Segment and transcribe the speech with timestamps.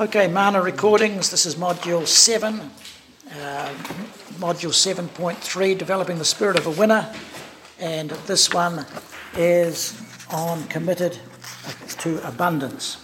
[0.00, 3.68] Okay, Mana Recordings, this is Module 7, uh,
[4.38, 7.12] Module 7.3, Developing the Spirit of a Winner,
[7.80, 8.86] and this one
[9.34, 10.00] is
[10.30, 11.18] on Committed
[11.98, 12.98] to Abundance.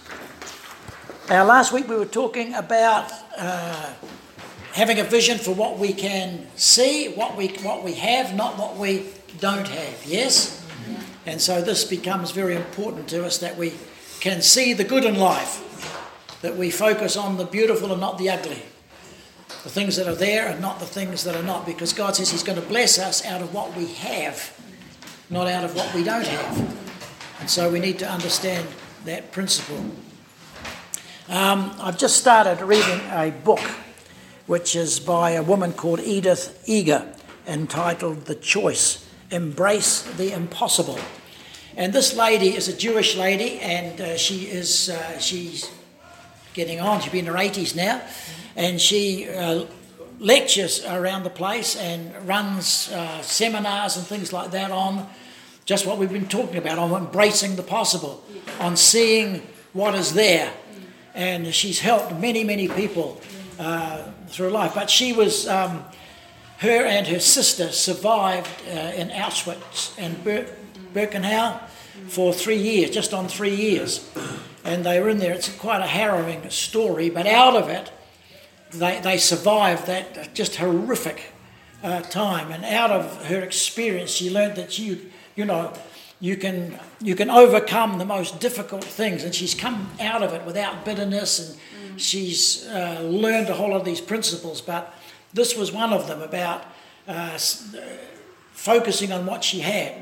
[1.27, 3.91] Now, last week we were talking about uh,
[4.71, 8.77] having a vision for what we can see, what we, what we have, not what
[8.77, 9.05] we
[9.41, 10.65] don't have, yes?
[11.25, 13.73] And so this becomes very important to us that we
[14.21, 15.64] can see the good in life
[16.45, 18.61] that we focus on the beautiful and not the ugly.
[19.63, 22.29] The things that are there and not the things that are not, because God says
[22.29, 24.55] He's going to bless us out of what we have,
[25.31, 27.39] not out of what we don't have.
[27.39, 28.67] And so we need to understand
[29.05, 29.83] that principle.
[31.29, 33.61] Um, I've just started reading a book
[34.45, 37.11] which is by a woman called Edith Eger
[37.47, 40.99] entitled The Choice Embrace the Impossible.
[41.75, 45.71] And this lady is a Jewish lady, and uh, she is uh, she's
[46.55, 47.01] getting on.
[47.01, 48.01] She's in her 80s now,
[48.55, 49.65] and she uh,
[50.19, 55.07] lectures around the place and runs uh, seminars and things like that on
[55.65, 58.23] just what we've been talking about on embracing the possible,
[58.59, 59.41] on seeing
[59.73, 60.51] what is there.
[61.13, 63.19] And she's helped many, many people
[63.59, 64.73] uh, through life.
[64.75, 65.83] But she was, um,
[66.59, 70.47] her and her sister survived uh, in Auschwitz and Bir-
[70.93, 71.59] Birkenau
[72.07, 74.07] for three years, just on three years
[74.65, 75.33] and they were in there.
[75.33, 77.91] It's quite a harrowing story, but out of it,
[78.71, 81.31] they, they survived that just horrific
[81.83, 82.51] uh, time.
[82.51, 85.71] And out of her experience, she learned that you, you know,
[86.19, 90.45] you can you can overcome the most difficult things, and she's come out of it
[90.45, 91.99] without bitterness, and mm.
[91.99, 94.61] she's uh, learned a whole lot of these principles.
[94.61, 94.93] But
[95.33, 96.63] this was one of them about
[97.07, 97.37] uh,
[98.53, 99.93] focusing on what she had.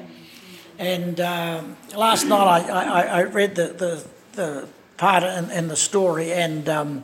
[0.80, 4.67] And um, last night I, I, I read the, the the
[4.98, 7.03] part in, in the story, and um,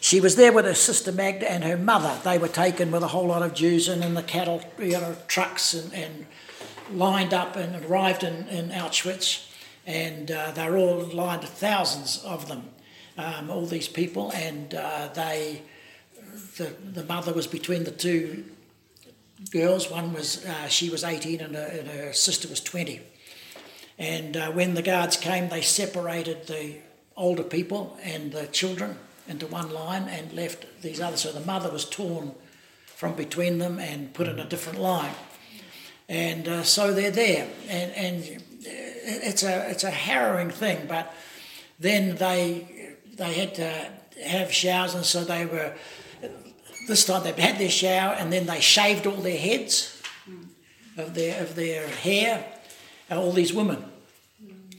[0.00, 2.18] she was there with her sister Magda and her mother.
[2.24, 5.16] They were taken with a whole lot of Jews and in the cattle you know,
[5.28, 6.26] trucks and, and
[6.92, 9.46] lined up and arrived in, in Auschwitz,
[9.86, 12.70] and uh, they were all lined, thousands of them,
[13.18, 15.62] um, all these people, and uh, they,
[16.56, 18.44] the, the mother was between the two
[19.50, 19.90] girls.
[19.90, 23.00] One was, uh, she was 18 and her, and her sister was 20
[24.00, 26.78] and uh, when the guards came, they separated the
[27.16, 28.96] older people and the children
[29.28, 31.20] into one line and left these others.
[31.20, 32.34] So the mother was torn
[32.86, 35.14] from between them and put in a different line.
[36.08, 37.46] And uh, so they're there.
[37.68, 41.14] And, and it's, a, it's a harrowing thing, but
[41.78, 43.90] then they, they had to
[44.24, 45.74] have showers, and so they were.
[46.88, 50.02] This time they had their shower, and then they shaved all their heads
[50.96, 52.44] of their of their hair,
[53.18, 53.84] all these women,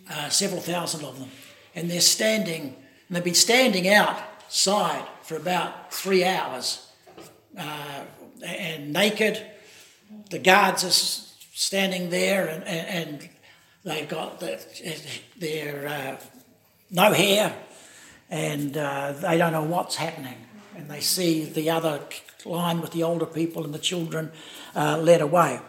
[0.10, 1.30] uh, several thousand of them,
[1.76, 2.76] and they're standing,
[3.08, 6.88] and they've been standing outside for about three hours,
[7.58, 8.04] uh,
[8.46, 9.42] and naked.
[10.30, 10.92] The guards are
[11.54, 13.30] standing there, and, and, and
[13.84, 14.60] they've got the,
[15.38, 16.18] their uh,
[16.90, 17.56] no hair,
[18.30, 20.38] and uh, they don't know what's happening,
[20.76, 22.02] and they see the other
[22.46, 24.32] line with the older people and the children
[24.76, 25.60] uh, led away.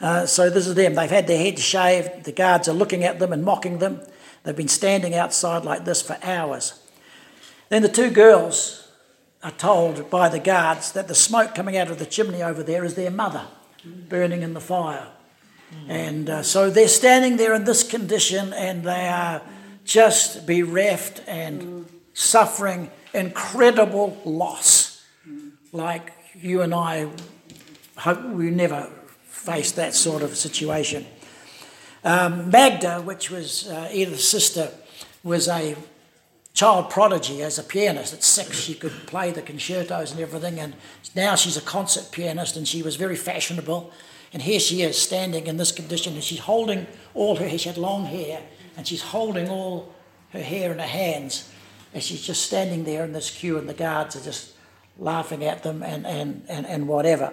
[0.00, 0.94] Uh, so this is them.
[0.94, 2.24] They've had their heads shaved.
[2.24, 4.00] The guards are looking at them and mocking them.
[4.42, 6.80] They've been standing outside like this for hours.
[7.68, 8.88] Then the two girls
[9.42, 12.84] are told by the guards that the smoke coming out of the chimney over there
[12.84, 13.46] is their mother
[14.08, 15.06] burning in the fire.
[15.88, 19.42] And uh, so they're standing there in this condition and they are
[19.84, 25.04] just bereft and suffering incredible loss.
[25.72, 27.08] Like you and I
[27.96, 28.90] hope we never
[29.40, 31.06] faced that sort of situation.
[32.04, 34.70] Um, Magda, which was uh, Edith's sister,
[35.24, 35.76] was a
[36.52, 38.12] child prodigy as a pianist.
[38.12, 40.74] At six, she could play the concertos and everything, and
[41.16, 43.90] now she's a concert pianist, and she was very fashionable.
[44.32, 47.58] And here she is standing in this condition, and she's holding all her hair.
[47.58, 48.42] She had long hair,
[48.76, 49.94] and she's holding all
[50.32, 51.50] her hair in her hands,
[51.94, 54.52] and she's just standing there in this queue, and the guards are just
[54.98, 57.32] laughing at them and, and, and, and whatever.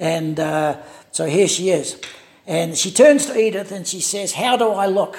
[0.00, 0.78] And uh,
[1.12, 2.00] so here she is.
[2.46, 5.18] And she turns to Edith and she says, How do I look?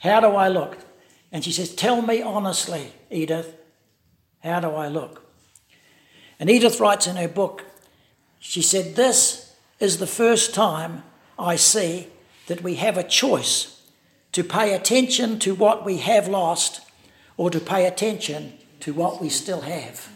[0.00, 0.76] How do I look?
[1.32, 3.56] And she says, Tell me honestly, Edith,
[4.42, 5.24] how do I look?
[6.38, 7.64] And Edith writes in her book,
[8.38, 11.02] she said, This is the first time
[11.38, 12.08] I see
[12.46, 13.82] that we have a choice
[14.32, 16.82] to pay attention to what we have lost
[17.38, 20.08] or to pay attention to what we still have.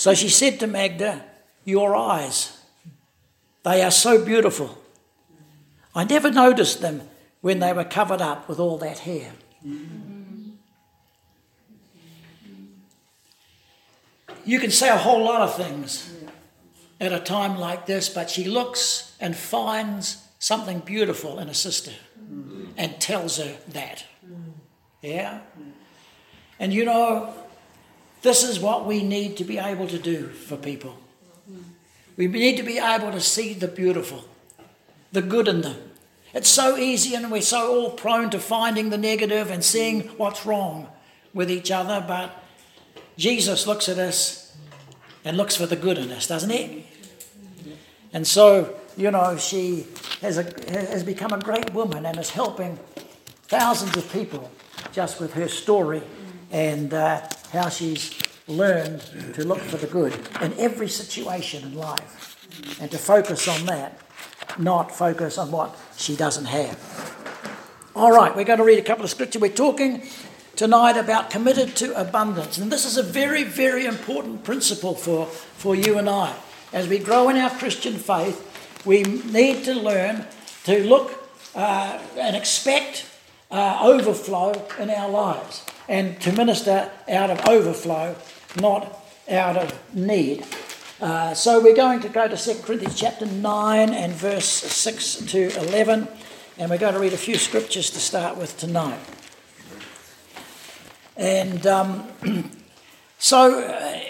[0.00, 1.22] So she said to Magda,
[1.66, 2.58] Your eyes,
[3.64, 4.78] they are so beautiful.
[5.94, 7.02] I never noticed them
[7.42, 9.32] when they were covered up with all that hair.
[14.46, 16.10] You can say a whole lot of things
[16.98, 21.92] at a time like this, but she looks and finds something beautiful in a sister
[22.78, 24.06] and tells her that.
[25.02, 25.40] Yeah?
[26.58, 27.34] And you know,
[28.22, 30.98] this is what we need to be able to do for people.
[32.16, 34.24] We need to be able to see the beautiful,
[35.12, 35.76] the good in them.
[36.34, 40.46] It's so easy, and we're so all prone to finding the negative and seeing what's
[40.46, 40.88] wrong
[41.32, 42.30] with each other, but
[43.16, 44.56] Jesus looks at us
[45.24, 46.86] and looks for the good in us, doesn't he?
[48.12, 49.86] And so, you know, she
[50.20, 52.78] has, a, has become a great woman and is helping
[53.44, 54.50] thousands of people
[54.92, 56.02] just with her story
[56.50, 58.16] and uh, how she's
[58.46, 59.00] learned
[59.34, 62.36] to look for the good in every situation in life
[62.80, 63.98] and to focus on that,
[64.58, 66.78] not focus on what she doesn't have.
[67.94, 69.40] All right, we're going to read a couple of scriptures.
[69.40, 70.02] We're talking
[70.56, 72.58] tonight about committed to abundance.
[72.58, 76.34] And this is a very, very important principle for, for you and I.
[76.72, 78.46] As we grow in our Christian faith,
[78.84, 80.24] we need to learn
[80.64, 81.12] to look
[81.54, 83.06] uh, and expect
[83.50, 88.14] uh, overflow in our lives and to minister out of overflow,
[88.60, 90.46] not out of need.
[91.00, 95.50] Uh, so we're going to go to 2 Corinthians chapter 9 and verse 6 to
[95.58, 96.06] 11,
[96.58, 99.00] and we're going to read a few scriptures to start with tonight.
[101.16, 102.06] And um,
[103.18, 104.00] so uh,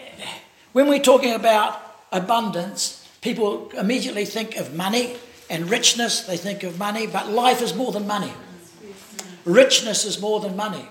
[0.73, 1.81] when we're talking about
[2.13, 5.17] abundance, people immediately think of money
[5.49, 8.35] and richness, they think of money, but life is more than money.
[9.47, 10.87] Richness is more than money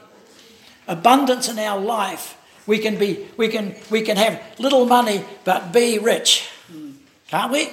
[0.90, 2.38] abundance in our life,
[2.68, 6.50] we can be we can we can have little money but be rich,
[7.30, 7.70] can't we?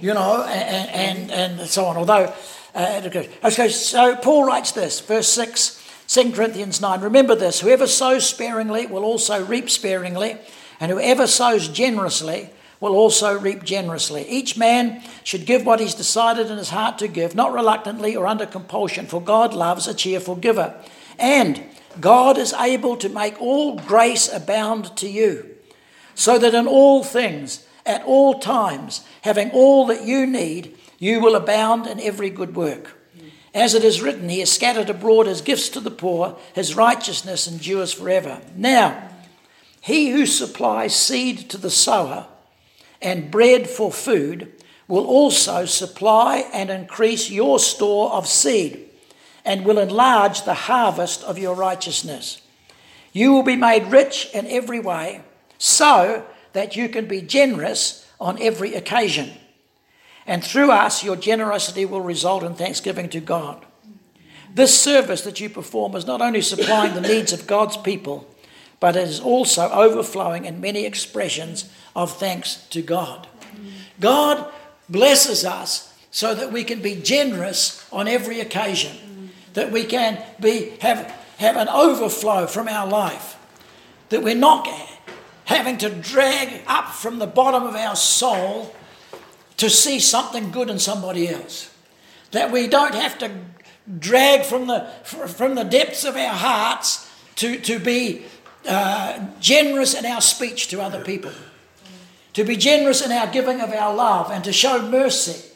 [0.00, 1.96] You know, and and, and so on.
[1.96, 2.32] Although,
[2.74, 5.80] uh, so Paul writes this, verse six.
[6.06, 7.00] 2 Corinthians 9.
[7.00, 10.36] Remember this whoever sows sparingly will also reap sparingly,
[10.78, 14.28] and whoever sows generously will also reap generously.
[14.28, 18.26] Each man should give what he's decided in his heart to give, not reluctantly or
[18.26, 20.74] under compulsion, for God loves a cheerful giver.
[21.18, 21.64] And
[22.00, 25.54] God is able to make all grace abound to you,
[26.14, 31.34] so that in all things, at all times, having all that you need, you will
[31.34, 32.98] abound in every good work.
[33.52, 37.46] As it is written, He has scattered abroad His gifts to the poor, His righteousness
[37.46, 38.40] endures forever.
[38.56, 39.10] Now,
[39.80, 42.26] He who supplies seed to the sower
[43.00, 44.52] and bread for food
[44.88, 48.90] will also supply and increase your store of seed
[49.44, 52.40] and will enlarge the harvest of your righteousness.
[53.12, 55.22] You will be made rich in every way,
[55.58, 59.32] so that you can be generous on every occasion.
[60.26, 63.64] And through us, your generosity will result in thanksgiving to God.
[64.54, 68.26] This service that you perform is not only supplying the needs of God's people,
[68.80, 73.26] but it is also overflowing in many expressions of thanks to God.
[74.00, 74.50] God
[74.88, 79.03] blesses us so that we can be generous on every occasion
[79.54, 83.36] that we can be, have, have an overflow from our life,
[84.10, 84.68] that we're not
[85.46, 88.74] having to drag up from the bottom of our soul
[89.56, 91.72] to see something good in somebody else,
[92.32, 93.30] that we don't have to
[93.98, 98.24] drag from the, from the depths of our hearts to, to be
[98.66, 101.32] uh, generous in our speech to other people,
[102.32, 105.53] to be generous in our giving of our love, and to show mercy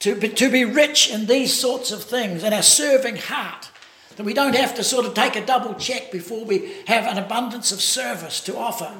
[0.00, 3.70] to be, to be rich in these sorts of things and a serving heart.
[4.16, 7.22] That we don't have to sort of take a double check before we have an
[7.22, 8.90] abundance of service to offer.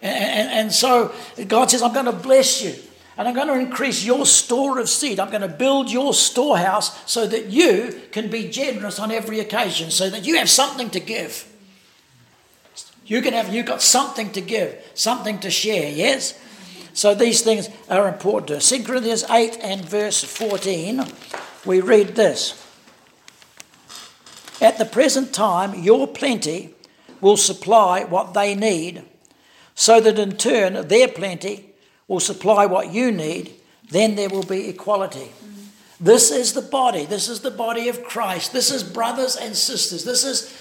[0.00, 1.12] And, and, and so
[1.48, 2.74] God says, I'm going to bless you.
[3.16, 5.20] And I'm going to increase your store of seed.
[5.20, 9.90] I'm going to build your storehouse so that you can be generous on every occasion,
[9.90, 11.46] so that you have something to give.
[13.04, 16.38] You can have, you've got something to give, something to share, yes?
[16.94, 18.68] So these things are important to us.
[18.68, 21.04] 2 Corinthians 8 and verse 14,
[21.64, 22.62] we read this
[24.60, 26.74] At the present time, your plenty
[27.20, 29.02] will supply what they need,
[29.74, 31.72] so that in turn their plenty
[32.08, 33.54] will supply what you need,
[33.88, 35.32] then there will be equality.
[36.00, 37.04] This is the body.
[37.04, 38.52] This is the body of Christ.
[38.52, 40.04] This is brothers and sisters.
[40.04, 40.52] This is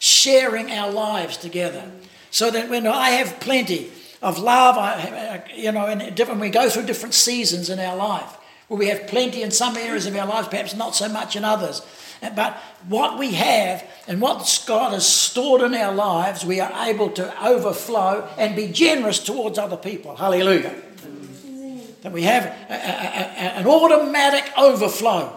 [0.00, 1.90] sharing our lives together.
[2.30, 3.90] So that when I have plenty,
[4.22, 4.76] of love.
[4.76, 8.36] Uh, uh, you know, and different, we go through different seasons in our life
[8.68, 11.44] where we have plenty in some areas of our lives, perhaps not so much in
[11.44, 11.82] others.
[12.22, 12.54] Uh, but
[12.88, 17.46] what we have and what God has stored in our lives, we are able to
[17.46, 20.16] overflow and be generous towards other people.
[20.16, 20.74] Hallelujah.
[22.02, 25.36] That we have a, a, a, an automatic overflow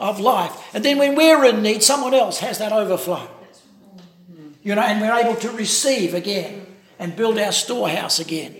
[0.00, 0.52] of life.
[0.74, 3.28] And then when we're in need, someone else has that overflow.
[4.64, 6.66] You know, and we're able to receive again
[7.02, 8.54] and build our storehouse again.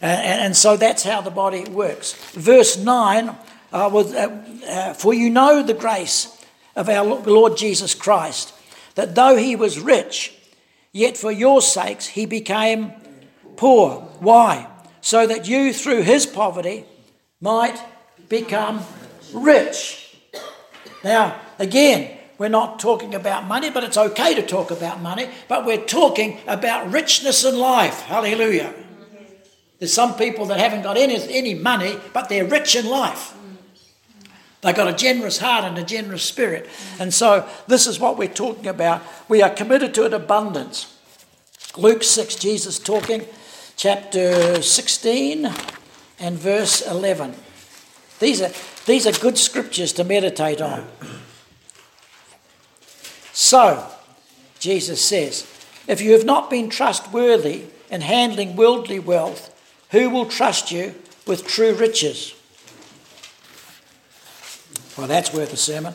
[0.00, 2.12] And, and so that's how the body works.
[2.32, 3.34] Verse 9 uh,
[3.72, 6.44] uh, uh, For you know the grace
[6.74, 8.52] of our Lord Jesus Christ,
[8.96, 10.34] that though he was rich,
[10.92, 12.92] yet for your sakes he became
[13.56, 14.00] poor.
[14.18, 14.68] Why?
[15.00, 16.84] So that you through his poverty
[17.40, 17.80] might
[18.28, 18.84] become
[19.32, 20.16] rich.
[21.04, 25.66] Now, again, we're not talking about money, but it's okay to talk about money, but
[25.66, 28.02] we're talking about richness in life.
[28.02, 28.72] Hallelujah.
[29.80, 33.34] There's some people that haven't got any, any money, but they're rich in life.
[34.60, 36.68] They've got a generous heart and a generous spirit.
[36.98, 39.02] And so, this is what we're talking about.
[39.28, 40.96] We are committed to an abundance.
[41.76, 43.24] Luke 6, Jesus talking,
[43.76, 45.52] chapter 16
[46.18, 47.34] and verse 11.
[48.18, 48.50] These are,
[48.86, 50.88] these are good scriptures to meditate on.
[53.40, 53.86] So,
[54.58, 55.46] Jesus says,
[55.86, 59.54] if you have not been trustworthy in handling worldly wealth,
[59.92, 62.34] who will trust you with true riches?
[64.96, 65.94] Well, that's worth a sermon.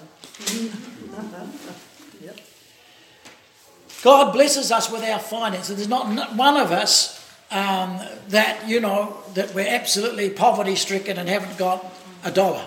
[4.03, 5.75] God blesses us with our finances.
[5.75, 11.27] There's not one of us um, that, you know, that we're absolutely poverty stricken and
[11.27, 12.65] haven't got a dollar.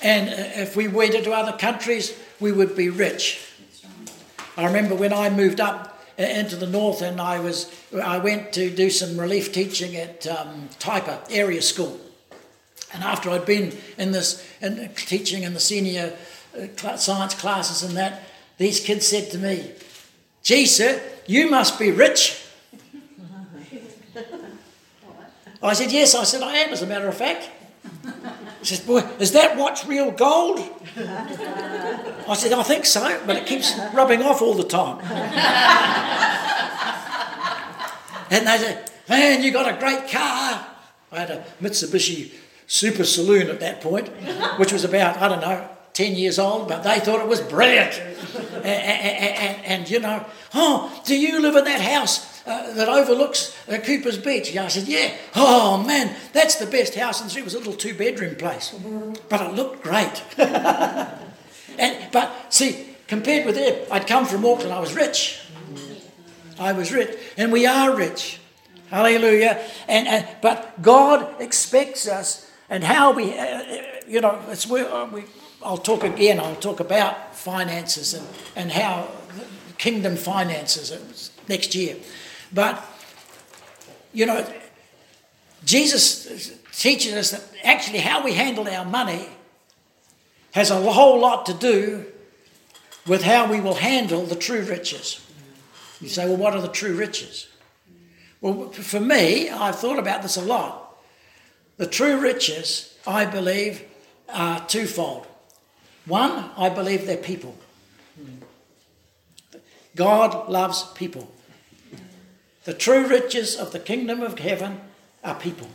[0.00, 3.44] And uh, if we went into other countries, we would be rich.
[4.56, 8.52] I remember when I moved up uh, into the north and I was I went
[8.54, 12.00] to do some relief teaching at um, Taipa area school.
[12.92, 16.16] And after I'd been in this in teaching in the senior
[16.56, 18.22] uh, science classes and that,
[18.56, 19.70] these kids said to me,
[20.42, 22.44] Gee, sir, you must be rich.
[25.62, 27.48] I said, Yes, I said, I am, as a matter of fact.
[28.68, 30.58] Says, Boy, is that watch real gold?
[30.98, 34.98] I said, I think so, but it keeps rubbing off all the time.
[38.30, 40.66] and they said, Man, you got a great car.
[41.10, 42.30] I had a Mitsubishi
[42.66, 44.08] Super Saloon at that point,
[44.58, 47.98] which was about, I don't know, 10 years old, but they thought it was brilliant.
[47.98, 52.88] and, and, and, and, you know, oh, do you live in that house uh, that
[52.88, 54.56] overlooks uh, Cooper's Beach?
[54.56, 55.14] I said, yeah.
[55.36, 57.42] Oh, man, that's the best house in the street.
[57.42, 58.74] It was a little two bedroom place,
[59.28, 60.22] but it looked great.
[60.38, 65.40] and, but see, compared with them, I'd come from Auckland, I was rich.
[66.58, 68.40] I was rich, and we are rich.
[68.90, 69.62] Hallelujah.
[69.86, 74.90] And, and but God expects us and how we, uh, uh you know, it's where
[74.92, 75.24] uh, we,
[75.62, 78.26] I'll talk again, I'll talk about finances and,
[78.56, 79.08] and how
[79.76, 81.96] kingdom finances next year.
[82.52, 82.82] But,
[84.12, 84.46] you know,
[85.64, 89.28] Jesus teaches us that actually how we handle our money
[90.52, 92.06] has a whole lot to do
[93.06, 95.24] with how we will handle the true riches.
[96.00, 97.48] You say, well, what are the true riches?
[98.40, 100.96] Well, for me, I've thought about this a lot.
[101.76, 103.82] The true riches, I believe,
[104.28, 105.26] are twofold.
[106.06, 107.56] One, I believe they're people.
[109.96, 111.30] God loves people.
[112.68, 114.82] The true riches of the kingdom of heaven
[115.24, 115.68] are people.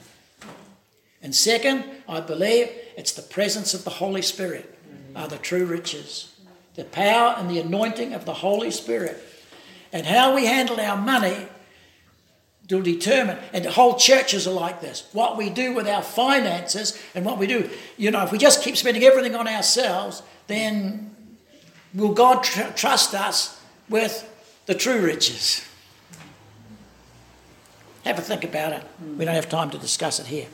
[1.23, 4.77] And second, I believe it's the presence of the Holy Spirit
[5.15, 6.35] are the true riches.
[6.75, 9.19] The power and the anointing of the Holy Spirit.
[9.91, 11.47] And how we handle our money
[12.69, 15.09] will determine, and whole churches are like this.
[15.13, 18.61] What we do with our finances and what we do, you know, if we just
[18.61, 21.09] keep spending everything on ourselves, then
[21.95, 23.59] will God tr- trust us
[23.89, 24.29] with
[24.67, 25.67] the true riches?
[28.05, 28.83] Have a think about it.
[29.17, 30.47] We don't have time to discuss it here.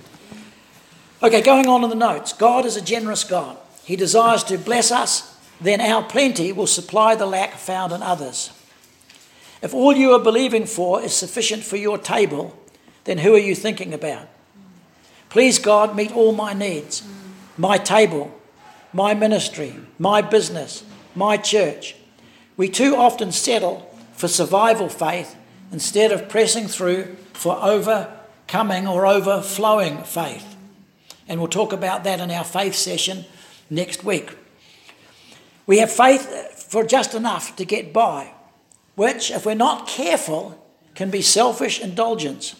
[1.21, 2.31] Okay, going on in the notes.
[2.31, 3.57] God is a generous God.
[3.83, 8.51] He desires to bless us, then our plenty will supply the lack found in others.
[9.61, 12.57] If all you are believing for is sufficient for your table,
[13.03, 14.27] then who are you thinking about?
[15.29, 17.03] Please, God, meet all my needs
[17.57, 18.33] my table,
[18.93, 21.93] my ministry, my business, my church.
[22.55, 25.35] We too often settle for survival faith
[25.71, 30.55] instead of pressing through for overcoming or overflowing faith.
[31.27, 33.25] And we'll talk about that in our faith session
[33.69, 34.35] next week.
[35.67, 38.33] We have faith for just enough to get by
[38.99, 40.61] which, if we're not careful,
[40.93, 42.59] can be selfish indulgence.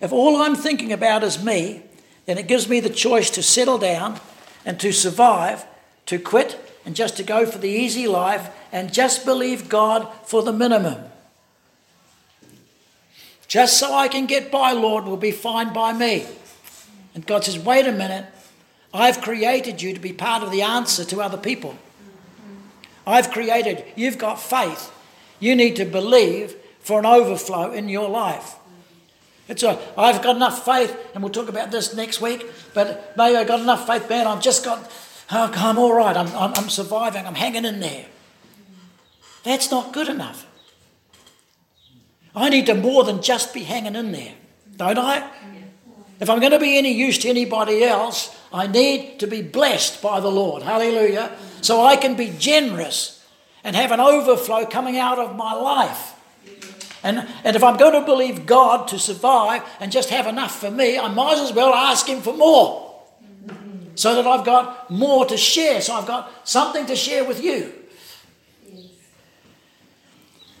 [0.00, 1.82] If all I'm thinking about is me,
[2.26, 4.18] then it gives me the choice to settle down
[4.66, 5.64] and to survive,
[6.06, 10.42] to quit and just to go for the easy life and just believe God for
[10.42, 11.04] the minimum.
[13.50, 16.24] Just so I can get by, Lord, will be fine by me.
[17.16, 18.26] And God says, wait a minute,
[18.94, 21.76] I've created you to be part of the answer to other people.
[23.04, 24.92] I've created, you've got faith.
[25.40, 28.54] You need to believe for an overflow in your life.
[29.48, 33.36] It's a, I've got enough faith, and we'll talk about this next week, but maybe
[33.36, 34.88] I've got enough faith, man, I've just got,
[35.32, 38.06] oh, I'm all right, I'm, I'm, I'm surviving, I'm hanging in there.
[39.42, 40.46] That's not good enough.
[42.40, 44.32] I need to more than just be hanging in there,
[44.76, 45.30] don't I?
[46.20, 50.02] If I'm going to be any use to anybody else, I need to be blessed
[50.02, 50.62] by the Lord.
[50.62, 51.36] Hallelujah.
[51.60, 53.24] So I can be generous
[53.62, 56.14] and have an overflow coming out of my life.
[57.02, 60.70] And, and if I'm going to believe God to survive and just have enough for
[60.70, 63.02] me, I might as well ask Him for more.
[63.94, 65.80] So that I've got more to share.
[65.80, 67.72] So I've got something to share with you.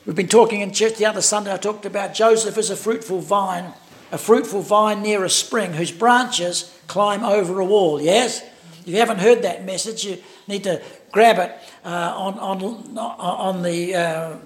[0.06, 1.52] We've been talking in church the other Sunday.
[1.52, 3.74] I talked about Joseph as a fruitful vine,
[4.10, 8.00] a fruitful vine near a spring whose branches climb over a wall.
[8.00, 8.42] Yes?
[8.80, 10.16] If you haven't heard that message, you
[10.48, 11.54] need to grab it
[11.84, 14.36] uh, on, on, on the uh,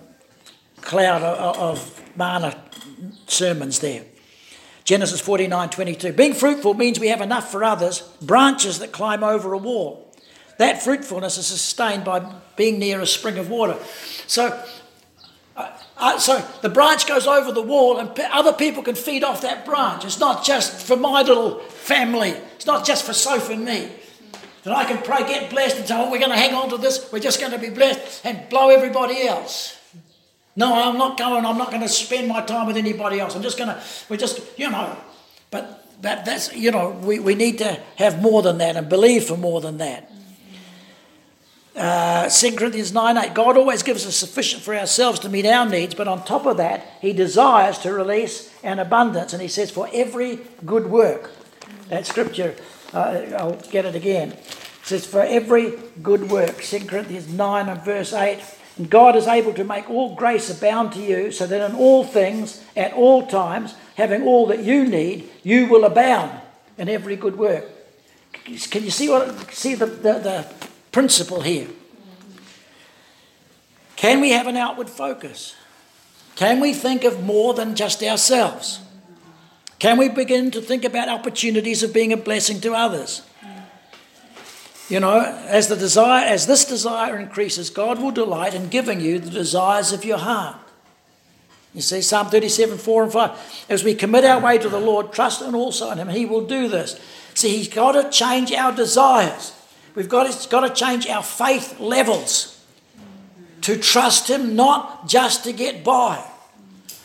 [0.80, 2.60] cloud of, of Mana
[3.28, 4.04] sermons there.
[4.82, 6.12] Genesis 49 22.
[6.14, 10.12] Being fruitful means we have enough for others, branches that climb over a wall.
[10.58, 13.76] That fruitfulness is sustained by being near a spring of water.
[14.26, 14.62] So
[16.04, 19.64] uh, so the branch goes over the wall, and other people can feed off that
[19.64, 20.04] branch.
[20.04, 22.30] It's not just for my little family.
[22.56, 23.90] It's not just for Soph and me.
[24.64, 26.76] That I can pray, get blessed, and say, "Oh, we're going to hang on to
[26.76, 27.10] this.
[27.10, 29.78] We're just going to be blessed and blow everybody else."
[30.56, 31.46] No, I'm not going.
[31.46, 33.34] I'm not going to spend my time with anybody else.
[33.34, 33.82] I'm just going to.
[34.10, 34.96] We're just, you know.
[35.50, 39.24] But that, that's, you know, we, we need to have more than that and believe
[39.24, 40.10] for more than that.
[41.76, 45.68] Uh, 2 Corinthians 9 8, God always gives us sufficient for ourselves to meet our
[45.68, 49.32] needs, but on top of that, He desires to release an abundance.
[49.32, 51.32] And He says, for every good work.
[51.88, 52.54] That scripture,
[52.92, 54.32] uh, I'll get it again.
[54.32, 56.62] It says, for every good work.
[56.62, 58.40] 2 Corinthians 9 and verse 8.
[58.76, 62.04] And God is able to make all grace abound to you, so that in all
[62.04, 66.40] things, at all times, having all that you need, you will abound
[66.78, 67.64] in every good work.
[68.44, 70.46] Can you see what see the, the, the
[70.94, 71.66] principle here.
[73.96, 75.56] Can we have an outward focus?
[76.36, 78.78] Can we think of more than just ourselves?
[79.80, 83.22] Can we begin to think about opportunities of being a blessing to others?
[84.88, 89.18] You know, as the desire as this desire increases, God will delight in giving you
[89.18, 90.58] the desires of your heart.
[91.74, 93.64] You see, Psalm 37, 4 and 5.
[93.68, 96.46] As we commit our way to the Lord, trust and also in Him, He will
[96.46, 97.00] do this.
[97.34, 99.54] See, He's got to change our desires.
[99.94, 102.64] We've got to, got to change our faith levels
[103.62, 106.22] to trust Him, not just to get by.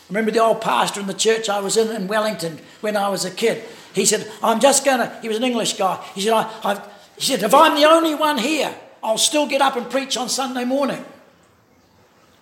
[0.08, 3.24] remember the old pastor in the church I was in in Wellington when I was
[3.24, 3.62] a kid.
[3.94, 6.04] He said, I'm just going to, he was an English guy.
[6.14, 9.76] He said, I, he said, if I'm the only one here, I'll still get up
[9.76, 11.04] and preach on Sunday morning.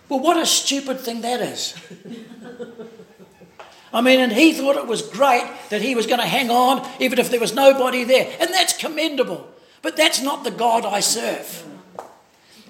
[0.09, 1.75] Well, what a stupid thing that is.
[3.93, 6.87] I mean, and he thought it was great that he was going to hang on
[7.01, 8.31] even if there was nobody there.
[8.41, 9.49] And that's commendable.
[9.83, 11.65] But that's not the God I serve.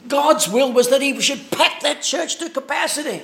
[0.07, 3.23] God's will was that he should pack that church to capacity.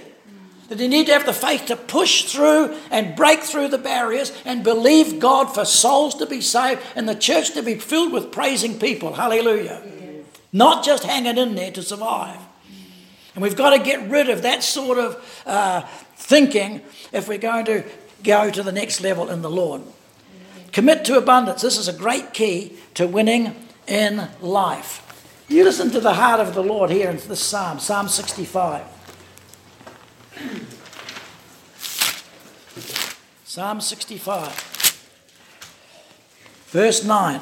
[0.68, 4.33] That he needed to have the faith to push through and break through the barriers
[4.44, 8.33] and believe God for souls to be saved and the church to be filled with
[8.33, 9.12] praising people.
[9.12, 9.83] Hallelujah.
[10.53, 12.40] Not just hanging in there to survive.
[13.35, 15.83] And we've got to get rid of that sort of uh,
[16.16, 16.81] thinking
[17.12, 17.85] if we're going to
[18.23, 19.83] go to the next level in the Lord.
[20.73, 21.61] Commit to abundance.
[21.61, 25.01] This is a great key to winning in life.
[25.49, 28.85] You listen to the heart of the Lord here in this psalm, Psalm 65.
[33.44, 34.49] Psalm 65,
[36.66, 37.40] verse 9.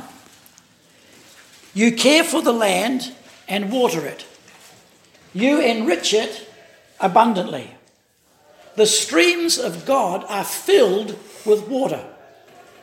[1.75, 3.15] You care for the land
[3.49, 4.27] and water it,
[5.33, 6.51] you enrich it
[7.01, 7.71] abundantly.
[8.75, 12.05] The streams of God are filled with water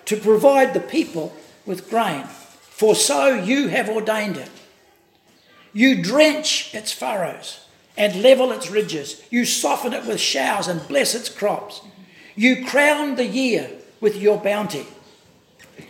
[0.05, 2.25] to provide the people with grain
[2.79, 4.49] for so you have ordained it.
[5.73, 7.65] You drench its furrows
[7.97, 9.21] and level its ridges.
[9.29, 11.81] You soften it with showers and bless its crops.
[12.37, 14.87] You crown the year with your bounty,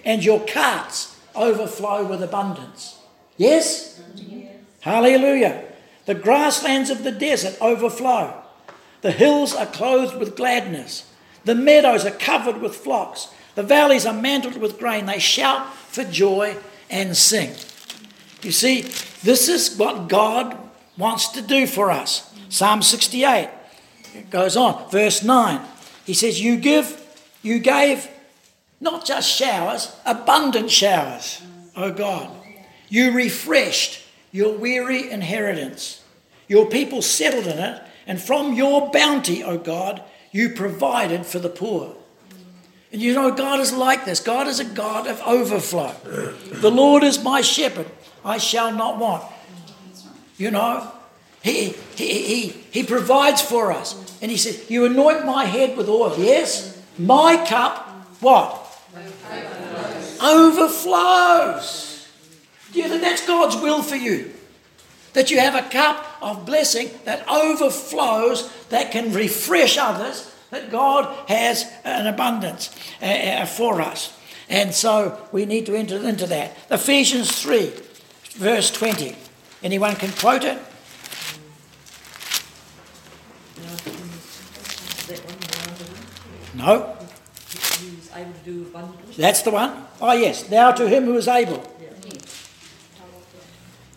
[0.04, 2.98] and your carts overflow with abundance.
[3.38, 4.02] Yes?
[4.16, 4.56] yes?
[4.80, 5.66] Hallelujah.
[6.08, 8.34] The grasslands of the desert overflow.
[9.02, 11.08] The hills are clothed with gladness.
[11.46, 13.28] The meadows are covered with flocks.
[13.54, 15.06] The valleys are mantled with grain.
[15.06, 16.58] They shout for joy
[16.90, 17.52] and sing.
[18.42, 18.82] You see,
[19.24, 20.58] this is what God
[20.98, 22.34] wants to do for us.
[22.50, 23.50] Psalm 68
[24.16, 25.62] it goes on, verse 9.
[26.06, 27.02] He says, You give,
[27.42, 28.08] you gave
[28.82, 31.42] not just showers, abundant showers,
[31.76, 32.30] O God.
[32.88, 36.04] You refreshed your weary inheritance.
[36.48, 41.50] Your people settled in it, And from your bounty, O God, you provided for the
[41.50, 41.96] poor.
[42.92, 44.20] You know, God is like this.
[44.20, 45.94] God is a God of overflow.
[46.52, 47.86] The Lord is my shepherd.
[48.26, 49.24] I shall not want.
[50.38, 50.92] You know,
[51.42, 54.18] he, he, he, he provides for us.
[54.22, 56.16] And he says, You anoint my head with oil.
[56.18, 56.82] Yes?
[56.98, 57.88] My cup,
[58.22, 58.66] what?
[60.22, 62.08] Overflows.
[62.74, 64.34] Do you think that's God's will for you?
[65.14, 71.30] That you have a cup of blessing that overflows, that can refresh others, that God
[71.30, 74.18] has an abundance uh, uh, for us.
[74.50, 76.58] And so we need to enter into that.
[76.72, 77.72] Ephesians 3,
[78.36, 79.16] verse 20.
[79.62, 80.58] Anyone can quote it?
[86.56, 86.96] No.
[89.18, 89.86] That's the one.
[90.02, 90.50] Oh, yes.
[90.50, 91.64] Now to him who is able.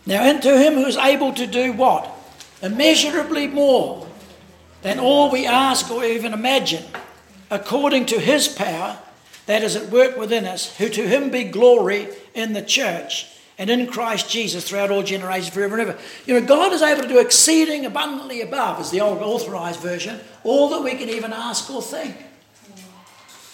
[0.05, 2.11] Now, into him who is able to do what?
[2.61, 4.05] Immeasurably more
[4.83, 6.83] than all we ask or even imagine,
[7.49, 8.99] according to his power
[9.45, 13.69] that is at work within us, who to him be glory in the church and
[13.69, 15.99] in Christ Jesus throughout all generations, forever and ever.
[16.25, 20.19] You know, God is able to do exceeding abundantly above, as the old authorized version,
[20.43, 22.15] all that we can even ask or think.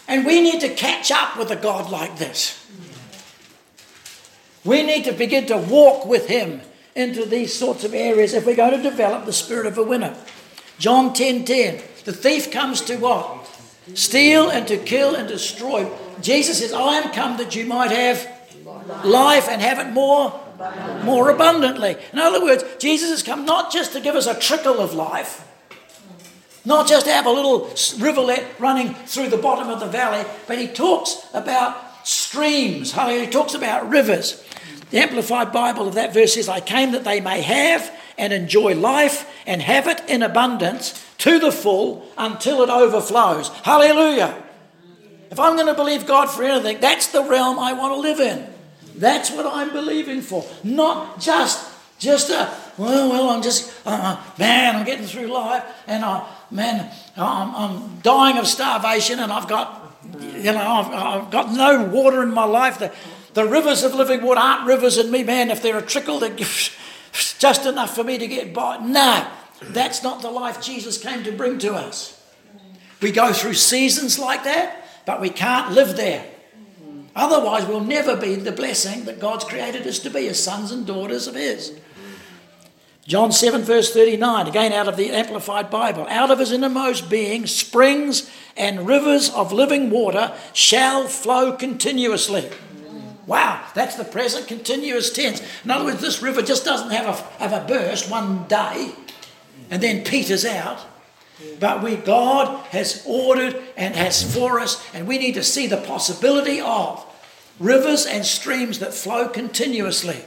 [0.08, 2.66] And we need to catch up with a God like this.
[4.64, 6.62] We need to begin to walk with Him
[6.96, 10.16] into these sorts of areas if we're going to develop the spirit of a winner.
[10.80, 11.82] John 10 10.
[12.06, 13.46] The thief comes to what?
[13.94, 15.92] Steal and to kill and destroy.
[16.22, 18.28] Jesus says, I am come that you might have
[19.04, 20.40] life and have it more,
[21.04, 21.98] more abundantly.
[22.14, 25.46] In other words, Jesus has come not just to give us a trickle of life,
[26.66, 30.58] not just to have a little rivulet running through the bottom of the valley, but
[30.58, 32.94] he talks about streams.
[32.94, 34.44] He talks about rivers.
[34.90, 38.76] The Amplified Bible of that verse says, I came that they may have and enjoy
[38.76, 43.50] life and have it in abundance to the full until it overflows.
[43.64, 44.44] Hallelujah.
[45.32, 48.20] If I'm going to believe God for anything, that's the realm I want to live
[48.20, 48.48] in.
[48.96, 50.46] That's what I'm believing for.
[50.64, 56.04] Not just, just a, well, well, I'm just, uh, man, I'm getting through life and
[56.04, 59.94] I, man, I'm, I'm dying of starvation and I've got,
[60.34, 62.80] you know, I've, I've got no water in my life.
[62.80, 62.92] The,
[63.34, 65.52] the rivers of living water aren't rivers in me, man.
[65.52, 66.36] If they're a trickle, they're
[67.40, 68.78] just enough for me to get by.
[68.78, 69.28] No,
[69.62, 72.16] that's not the life Jesus came to bring to us.
[73.02, 76.26] We go through seasons like that, but we can't live there.
[77.16, 80.86] Otherwise, we'll never be the blessing that God's created us to be as sons and
[80.86, 81.78] daughters of His.
[83.10, 86.06] John 7, verse 39, again out of the Amplified Bible.
[86.10, 92.48] Out of his innermost being, springs and rivers of living water shall flow continuously.
[93.30, 95.40] Wow, that's the present continuous tense.
[95.64, 98.92] In other words, this river just doesn't have a, have a burst one day
[99.70, 100.80] and then peters out.
[101.60, 105.78] But we, God has ordered and has for us, and we need to see the
[105.78, 107.06] possibility of
[107.60, 110.24] rivers and streams that flow continuously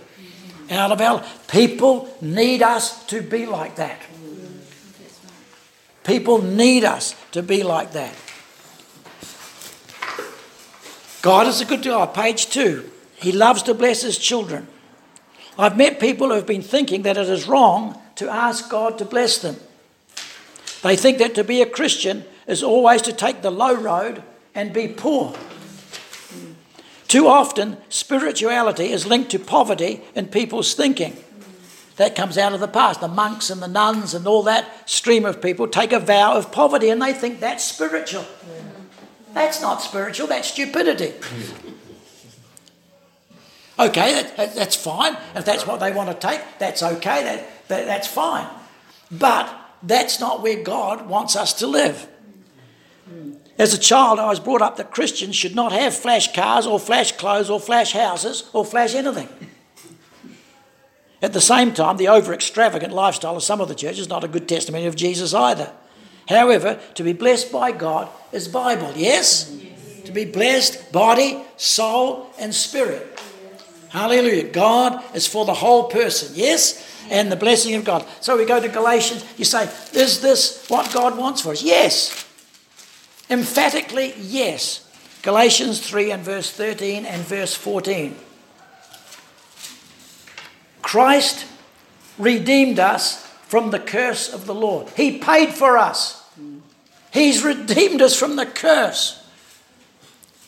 [0.71, 4.01] out of our people need us to be like that.
[6.05, 8.15] People need us to be like that.
[11.21, 12.15] God is a good God.
[12.15, 12.91] Page two.
[13.22, 14.66] He loves to bless his children.
[15.56, 19.04] I've met people who have been thinking that it is wrong to ask God to
[19.04, 19.56] bless them.
[20.82, 24.22] They think that to be a Christian is always to take the low road
[24.54, 25.35] and be poor.
[27.06, 31.16] Too often, spirituality is linked to poverty in people's thinking.
[31.96, 33.00] That comes out of the past.
[33.00, 36.50] The monks and the nuns and all that stream of people take a vow of
[36.50, 38.24] poverty and they think that's spiritual.
[39.35, 41.12] That's not spiritual, that's stupidity.
[43.88, 45.16] Okay, that, that's fine.
[45.35, 47.25] If that's what they want to take, that's okay.
[47.25, 48.47] That, that, that's fine.
[49.11, 52.07] But that's not where God wants us to live.
[53.59, 56.79] As a child, I was brought up that Christians should not have flash cars or
[56.79, 59.29] flash clothes or flash houses or flash anything.
[61.21, 64.25] At the same time, the over extravagant lifestyle of some of the churches is not
[64.25, 65.73] a good testimony of Jesus either.
[66.29, 69.51] However, to be blessed by God is Bible, yes?
[69.51, 70.03] yes?
[70.05, 73.12] To be blessed body, soul, and spirit.
[73.92, 74.44] Hallelujah.
[74.44, 76.83] God is for the whole person, yes?
[77.11, 78.07] And the blessing of God.
[78.22, 79.22] So we go to Galatians.
[79.37, 81.62] You say, Is this what God wants for us?
[81.62, 82.26] Yes.
[83.28, 84.88] Emphatically, yes.
[85.20, 88.16] Galatians 3 and verse 13 and verse 14.
[90.81, 91.44] Christ
[92.18, 94.88] redeemed us from the curse of the Lord.
[94.96, 96.24] He paid for us.
[97.12, 99.22] He's redeemed us from the curse.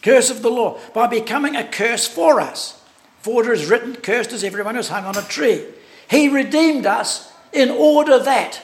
[0.01, 2.81] Curse of the law by becoming a curse for us.
[3.25, 5.65] For it is written, Cursed is everyone who's hung on a tree.
[6.11, 8.61] He redeemed us in order that.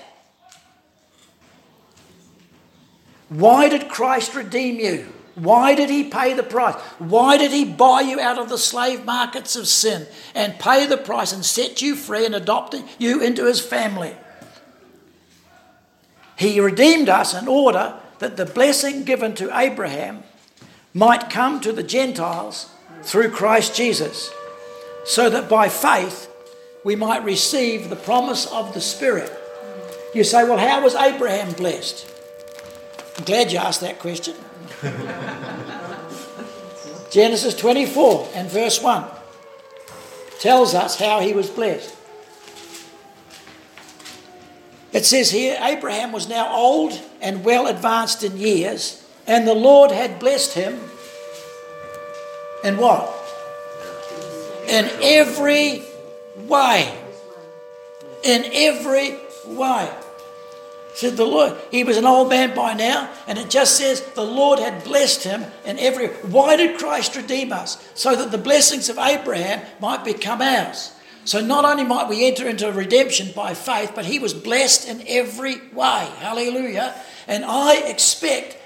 [3.31, 5.07] Why did Christ redeem you?
[5.35, 6.75] Why did he pay the price?
[6.99, 10.99] Why did he buy you out of the slave markets of sin and pay the
[10.99, 14.15] price and set you free and adopt you into his family?
[16.37, 20.23] He redeemed us in order that the blessing given to Abraham
[20.93, 22.69] might come to the Gentiles
[23.03, 24.31] through Christ Jesus,
[25.05, 26.29] so that by faith
[26.85, 29.33] we might receive the promise of the Spirit.
[30.15, 32.07] You say, well, how was Abraham blessed?
[33.19, 34.35] I'm glad you asked that question.
[37.11, 39.05] Genesis 24 and verse 1
[40.41, 41.97] tells us how he was blessed.
[44.93, 49.93] It says here Abraham was now old and well advanced in years, and the Lord
[49.93, 50.81] had blessed him
[52.63, 53.20] And what?
[54.71, 55.83] In every
[56.47, 56.97] way.
[58.23, 59.91] In every way.
[60.95, 64.25] Said the Lord, he was an old man by now, and it just says the
[64.25, 66.09] Lord had blessed him in every.
[66.09, 66.15] Way.
[66.23, 67.83] Why did Christ redeem us?
[67.95, 70.93] So that the blessings of Abraham might become ours.
[71.25, 75.03] So not only might we enter into redemption by faith, but he was blessed in
[75.07, 76.09] every way.
[76.19, 76.95] Hallelujah.
[77.29, 78.57] And I expect,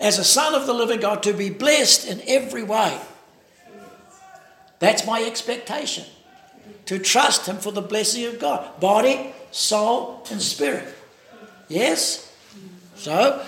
[0.00, 2.98] as a son of the living God, to be blessed in every way.
[4.84, 6.04] That's my expectation.
[6.86, 10.94] To trust him for the blessing of God body, soul, and spirit.
[11.68, 12.30] Yes?
[12.94, 13.42] So,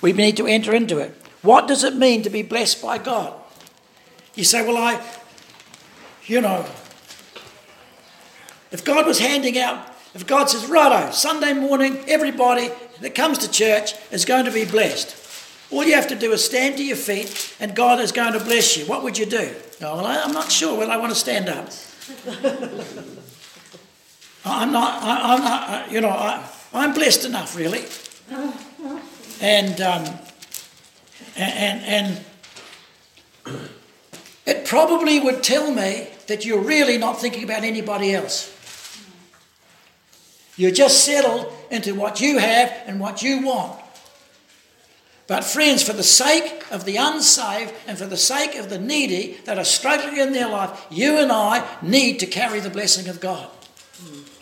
[0.00, 1.12] we need to enter into it.
[1.42, 3.34] What does it mean to be blessed by God?
[4.36, 5.04] You say, well, I,
[6.26, 6.64] you know,
[8.70, 12.70] if God was handing out, if God says, righto, Sunday morning, everybody
[13.00, 15.25] that comes to church is going to be blessed.
[15.70, 18.40] All you have to do is stand to your feet and God is going to
[18.40, 18.84] bless you.
[18.86, 19.54] What would you do?
[19.82, 20.78] Oh, well, I'm not sure.
[20.78, 21.68] Well, I want to stand up.
[24.44, 27.84] I'm not, I, am not, you know, I, I'm blessed enough, really.
[29.40, 30.04] And, um,
[31.36, 32.24] and, and
[34.46, 38.52] it probably would tell me that you're really not thinking about anybody else.
[40.56, 43.80] You're just settled into what you have and what you want.
[45.26, 49.38] But, friends, for the sake of the unsaved and for the sake of the needy
[49.44, 53.20] that are struggling in their life, you and I need to carry the blessing of
[53.20, 53.48] God.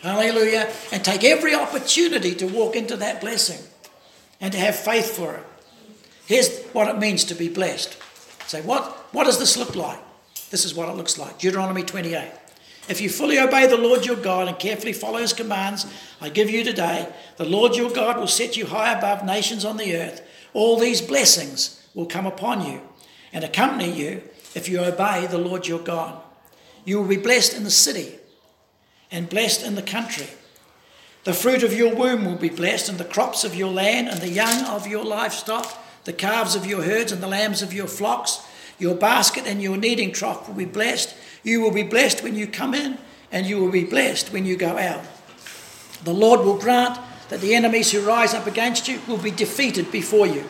[0.01, 0.71] Hallelujah.
[0.91, 3.65] And take every opportunity to walk into that blessing
[4.39, 5.43] and to have faith for it.
[6.27, 7.97] Here's what it means to be blessed.
[8.47, 9.99] Say, what, what does this look like?
[10.51, 11.39] This is what it looks like.
[11.39, 12.31] Deuteronomy 28.
[12.87, 15.87] If you fully obey the Lord your God and carefully follow his commands
[16.21, 19.77] I give you today, the Lord your God will set you high above nations on
[19.77, 20.21] the earth.
[20.55, 22.79] All these blessings will come upon you
[23.33, 24.23] and accompany you
[24.55, 26.21] if you obey the Lord your God.
[26.85, 28.15] You will be blessed in the city
[29.11, 30.29] and blessed in the country.
[31.25, 34.21] The fruit of your womb will be blessed, and the crops of your land, and
[34.21, 35.67] the young of your livestock,
[36.05, 38.39] the calves of your herds, and the lambs of your flocks.
[38.79, 41.15] Your basket and your kneading trough will be blessed.
[41.43, 42.97] You will be blessed when you come in,
[43.29, 45.03] and you will be blessed when you go out.
[46.05, 46.97] The Lord will grant
[47.29, 50.43] that the enemies who rise up against you will be defeated before you.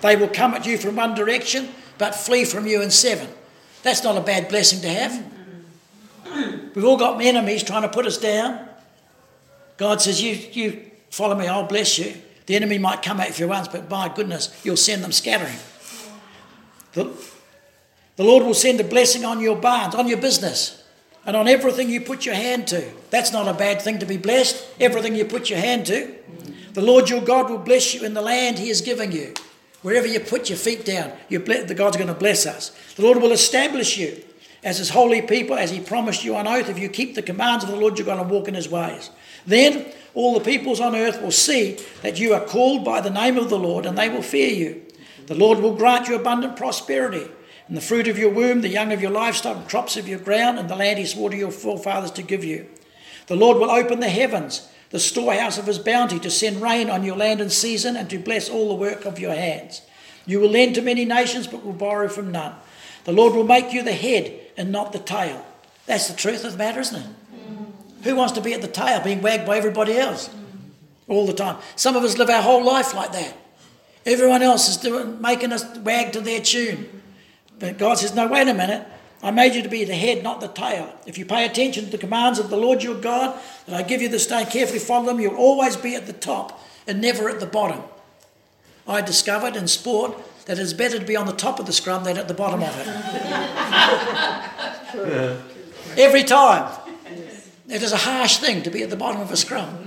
[0.00, 3.28] They will come at you from one direction, but flee from you in seven.
[3.82, 5.24] That's not a bad blessing to have.
[6.74, 8.68] We've all got enemies trying to put us down.
[9.76, 12.14] God says, You, you follow me, I'll bless you.
[12.46, 15.56] The enemy might come at you once, but by goodness, you'll send them scattering.
[16.92, 17.10] The,
[18.16, 20.83] the Lord will send a blessing on your barns, on your business,
[21.26, 22.84] and on everything you put your hand to.
[23.10, 26.14] That's not a bad thing to be blessed, everything you put your hand to.
[26.72, 29.34] The Lord your God will bless you in the land he is giving you.
[29.82, 32.70] Wherever you put your feet down, you the God's going to bless us.
[32.96, 34.24] The Lord will establish you
[34.64, 37.64] as his holy people, as he promised you on oath, if you keep the commands
[37.64, 39.10] of the Lord, you're going to walk in his ways.
[39.46, 43.36] Then all the peoples on earth will see that you are called by the name
[43.36, 44.82] of the Lord, and they will fear you.
[45.26, 47.30] The Lord will grant you abundant prosperity,
[47.68, 50.18] and the fruit of your womb, the young of your livestock, and crops of your
[50.18, 52.66] ground, and the land he swore to your forefathers to give you.
[53.26, 57.04] The Lord will open the heavens, the storehouse of his bounty, to send rain on
[57.04, 59.80] your land in season, and to bless all the work of your hands.
[60.26, 62.54] You will lend to many nations, but will borrow from none.
[63.04, 65.44] The Lord will make you the head and not the tail.
[65.86, 67.08] That's the truth of the matter, isn't it?
[68.04, 70.28] Who wants to be at the tail, being wagged by everybody else
[71.08, 71.56] all the time?
[71.76, 73.36] Some of us live our whole life like that.
[74.04, 77.02] Everyone else is doing, making us wag to their tune.
[77.58, 78.86] But God says, no, wait a minute.
[79.22, 80.92] I made you to be the head, not the tail.
[81.06, 84.02] If you pay attention to the commands of the Lord your God that I give
[84.02, 87.40] you this day, carefully follow them, you'll always be at the top and never at
[87.40, 87.82] the bottom.
[88.86, 90.14] I discovered in sport
[90.44, 92.62] that it's better to be on the top of the scrum than at the bottom
[92.62, 92.86] of it.
[95.98, 96.80] Every time.
[97.66, 99.78] It is a harsh thing to be at the bottom of a scrum.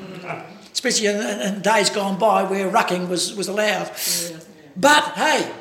[0.73, 3.91] especially in, in days gone by where rucking was, was allowed.
[4.75, 5.51] But hey,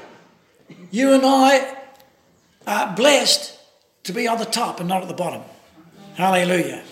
[0.90, 1.76] you and I
[2.66, 3.58] are blessed
[4.04, 5.42] to be on the top and not at the bottom.
[6.14, 6.82] Hallelujah.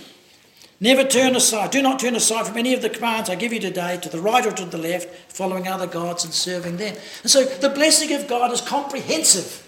[0.80, 1.70] Never turn aside.
[1.70, 4.20] Do not turn aside from any of the commands I give you today to the
[4.20, 6.96] right or to the left, following other gods and serving them.
[7.22, 9.60] And so the blessing of God is comprehensive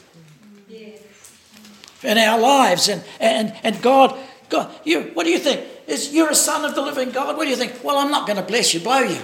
[2.02, 2.88] in our lives.
[2.88, 5.64] And, and, and God, God, you, what do you think?
[5.86, 7.36] Is you're a son of the living God?
[7.36, 7.82] What do you think?
[7.82, 9.20] Well, I'm not going to bless you, blow you.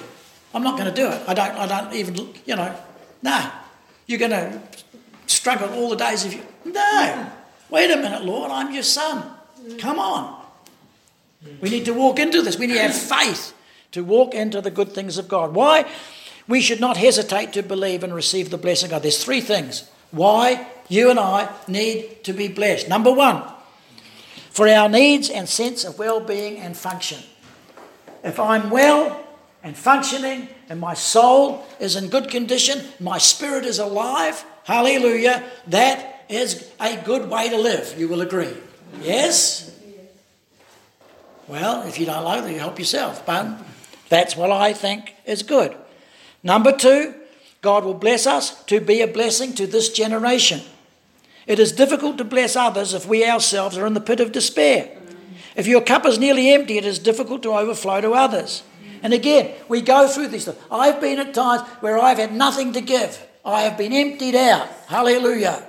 [0.55, 1.23] I'm not going to do it.
[1.27, 2.75] I don't, I don't even, you know,
[3.23, 3.51] no.
[4.07, 4.61] You're going to
[5.33, 6.43] struggle all the days of you.
[6.65, 7.31] No.
[7.71, 9.25] Wait a minute, Lord, I'm your son.
[9.79, 10.43] Come on.
[11.61, 12.59] We need to walk into this.
[12.59, 13.55] We need to have faith
[13.93, 15.55] to walk into the good things of God.
[15.55, 15.87] Why?
[16.49, 19.03] We should not hesitate to believe and receive the blessing of God.
[19.03, 22.89] There's three things why you and I need to be blessed.
[22.89, 23.43] Number one,
[24.51, 27.23] for our needs and sense of well being and function.
[28.23, 29.25] If I'm well
[29.63, 36.25] and functioning and my soul is in good condition, my spirit is alive, hallelujah, that
[36.29, 37.95] is a good way to live.
[37.99, 38.55] You will agree.
[39.01, 39.69] Yes?
[41.49, 43.27] Well, if you don't like it, you help yourself.
[43.27, 43.59] But
[44.09, 45.77] that's what I think is good.
[46.43, 47.15] Number two,
[47.61, 50.61] God will bless us to be a blessing to this generation.
[51.47, 54.97] It is difficult to bless others if we ourselves are in the pit of despair.
[55.55, 58.63] If your cup is nearly empty, it is difficult to overflow to others.
[59.03, 60.49] And again, we go through this.
[60.71, 63.27] I've been at times where I've had nothing to give.
[63.45, 64.69] I have been emptied out.
[64.87, 65.67] Hallelujah.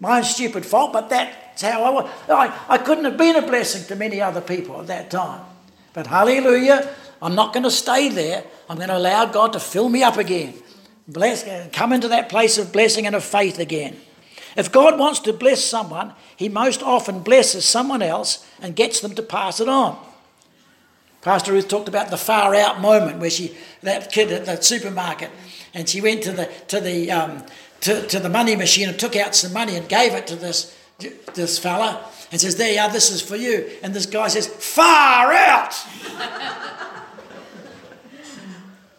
[0.00, 2.10] My stupid fault, but that's how I was.
[2.28, 5.42] I, I couldn't have been a blessing to many other people at that time.
[5.94, 8.44] But hallelujah, I'm not going to stay there.
[8.68, 10.54] I'm going to allow God to fill me up again.
[11.08, 13.96] Bless, come into that place of blessing and of faith again.
[14.56, 19.14] If God wants to bless someone, He most often blesses someone else and gets them
[19.14, 19.98] to pass it on.
[21.22, 25.30] Pastor Ruth talked about the far out moment where she, that kid at the supermarket,
[25.76, 27.44] and she went to the to the um,
[27.82, 30.76] to, to the money machine and took out some money and gave it to this
[31.34, 32.90] this fella and says, "There you are.
[32.90, 35.74] This is for you." And this guy says, "Far out."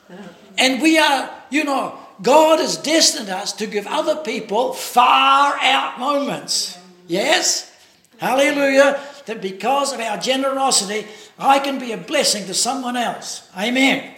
[0.57, 5.99] and we are you know, God has destined us to give other people far out
[5.99, 6.77] moments.
[7.07, 7.71] Yes?
[8.17, 8.99] Hallelujah.
[9.27, 13.49] That because of our generosity, I can be a blessing to someone else.
[13.57, 14.15] Amen.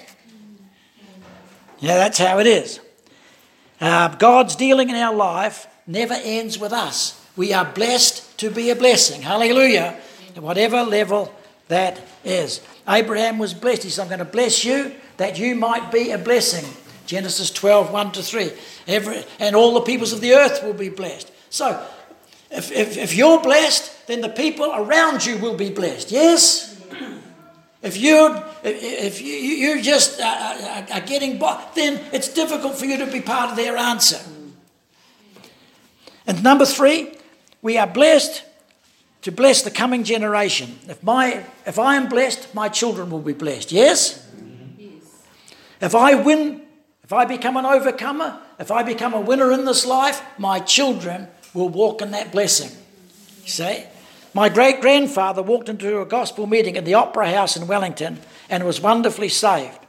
[1.80, 2.80] Yeah, that's how it is.
[3.80, 7.16] Uh, God's dealing in our life never ends with us.
[7.36, 9.22] We are blessed to be a blessing.
[9.22, 9.98] Hallelujah.
[10.36, 11.34] At whatever level
[11.70, 12.62] that is.
[12.88, 13.84] Abraham was blessed.
[13.84, 16.66] He said, I'm going to bless you that you might be a blessing.
[17.06, 18.52] Genesis 12, 1 to 3.
[18.88, 21.32] Every, and all the peoples of the earth will be blessed.
[21.50, 21.84] So,
[22.52, 26.12] if, if, if you're blessed, then the people around you will be blessed.
[26.12, 26.79] Yes?
[27.82, 32.86] If you're, if you, you're just uh, uh, uh, getting by, then it's difficult for
[32.86, 34.20] you to be part of their answer.
[36.28, 37.14] And number three,
[37.62, 38.44] we are blessed
[39.22, 40.78] to bless the coming generation.
[40.88, 43.72] If, my, if I am blessed, my children will be blessed.
[43.72, 44.26] Yes?
[44.78, 44.92] yes.
[45.82, 46.62] If I win
[47.10, 51.28] if I become an overcomer, if I become a winner in this life, my children
[51.56, 52.70] will walk in that blessing.
[53.42, 53.84] You see?
[54.34, 58.64] My great grandfather walked into a gospel meeting at the Opera House in Wellington and
[58.64, 59.80] was wonderfully saved.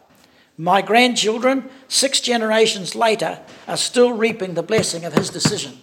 [0.56, 5.78] My grandchildren, six generations later, are still reaping the blessing of his decision.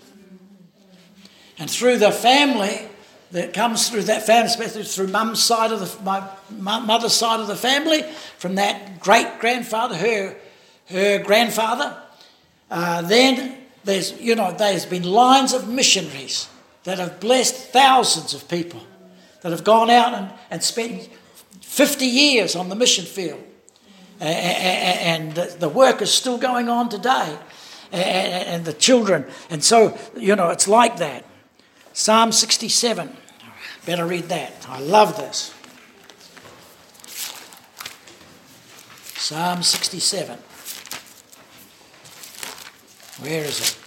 [1.60, 2.82] And through the family
[3.32, 7.48] that comes through that family, especially through mum's side of the my mother's side of
[7.48, 8.04] the family,
[8.38, 10.36] from that great grandfather, her
[10.89, 11.98] her grandfather.
[12.70, 16.48] Uh, then there's, you know, there's been lines of missionaries
[16.88, 18.80] that have blessed thousands of people
[19.41, 21.10] that have gone out and, and spent
[21.60, 23.43] 50 years on the mission field.
[24.21, 27.38] And the work is still going on today.
[27.91, 29.26] And the children.
[29.50, 31.26] And so, you know, it's like that.
[31.91, 33.09] Psalm 67.
[33.86, 34.66] Better read that.
[34.70, 35.53] I love this.
[39.18, 40.39] Psalm 67.
[43.20, 43.78] Where is it?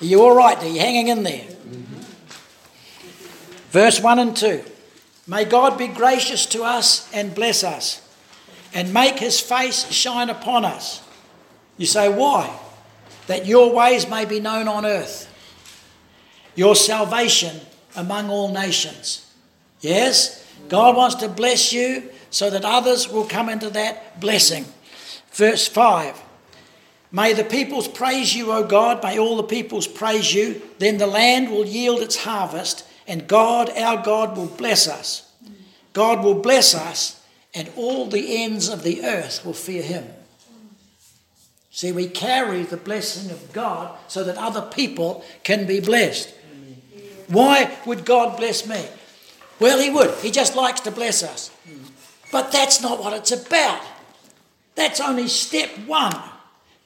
[0.00, 0.58] Are you all right?
[0.58, 1.44] Are you hanging in there?
[1.44, 1.95] Mm-hmm.
[3.70, 4.64] Verse 1 and 2.
[5.26, 8.00] May God be gracious to us and bless us,
[8.72, 11.02] and make his face shine upon us.
[11.76, 12.58] You say, why?
[13.26, 15.32] That your ways may be known on earth,
[16.54, 17.60] your salvation
[17.96, 19.26] among all nations.
[19.80, 20.44] Yes?
[20.68, 24.64] God wants to bless you so that others will come into that blessing.
[25.32, 26.22] Verse 5
[27.12, 29.02] May the peoples praise you, O God.
[29.02, 30.60] May all the peoples praise you.
[30.78, 35.32] Then the land will yield its harvest, and God, our God, will bless us.
[35.92, 37.22] God will bless us
[37.54, 40.06] and all the ends of the earth will fear him.
[41.70, 46.34] See, we carry the blessing of God so that other people can be blessed.
[47.28, 48.82] Why would God bless me?
[49.60, 50.14] Well, He would.
[50.20, 51.50] He just likes to bless us.
[52.32, 53.82] But that's not what it's about.
[54.74, 56.16] That's only step one.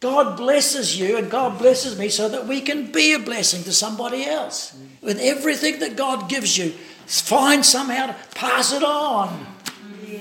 [0.00, 3.72] God blesses you and God blesses me so that we can be a blessing to
[3.72, 4.76] somebody else.
[5.02, 6.70] With everything that God gives you,
[7.06, 9.46] find somehow to pass it on.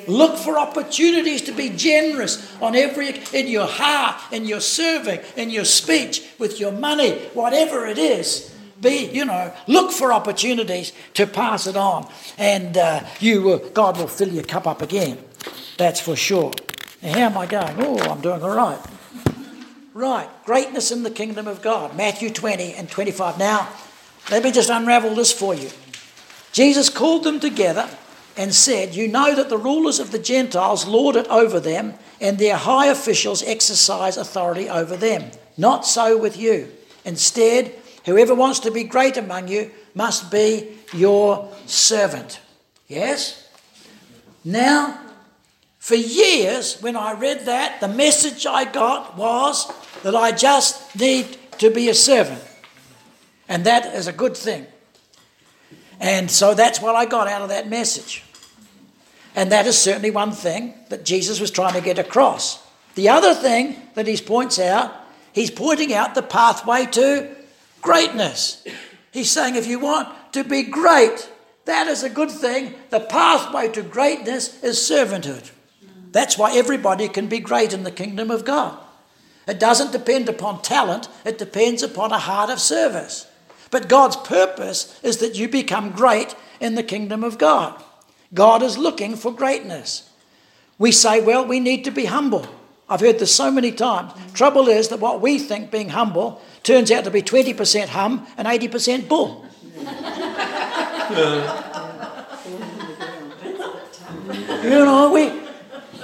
[0.08, 5.50] Look for opportunities to be generous on every in your heart, in your serving, in
[5.50, 8.56] your speech, with your money, whatever it is.
[8.82, 13.98] Be you know, look for opportunities to pass it on, and uh, you will, God
[13.98, 15.18] will fill your cup up again.
[15.78, 16.54] That's for sure.
[17.04, 17.76] Now, how am I going?
[17.80, 18.80] Oh, I'm doing all right.
[19.94, 21.96] Right, greatness in the kingdom of God.
[21.96, 23.38] Matthew 20 and 25.
[23.38, 23.68] Now,
[24.32, 25.70] let me just unravel this for you.
[26.52, 27.90] Jesus called them together
[28.38, 32.38] and said, You know that the rulers of the Gentiles lord it over them, and
[32.38, 35.32] their high officials exercise authority over them.
[35.58, 36.72] Not so with you.
[37.06, 37.74] Instead,
[38.06, 42.40] whoever wants to be great among you must be your servant.
[42.88, 43.48] Yes?
[44.44, 45.00] Now,
[45.80, 49.72] for years, when I read that, the message I got was
[50.04, 52.42] that I just need to be a servant.
[53.50, 54.68] And that is a good thing.
[56.00, 58.24] And so that's what I got out of that message.
[59.36, 62.64] And that is certainly one thing that Jesus was trying to get across.
[62.96, 64.94] The other thing that he points out,
[65.34, 67.36] he's pointing out the pathway to
[67.82, 68.64] greatness.
[69.12, 71.30] He's saying if you want to be great,
[71.66, 72.76] that is a good thing.
[72.90, 75.52] The pathway to greatness is servanthood.
[76.12, 78.78] That's why everybody can be great in the kingdom of God.
[79.48, 83.29] It doesn't depend upon talent, it depends upon a heart of service.
[83.72, 87.82] But God's purpose is that you become great in the kingdom of God.
[88.34, 90.10] God is looking for greatness.
[90.78, 92.48] We say, well, we need to be humble.
[92.88, 94.14] I've heard this so many times.
[94.34, 98.48] Trouble is that what we think being humble turns out to be 20% hum and
[98.48, 99.46] 80% bull.
[104.64, 105.32] you know, we,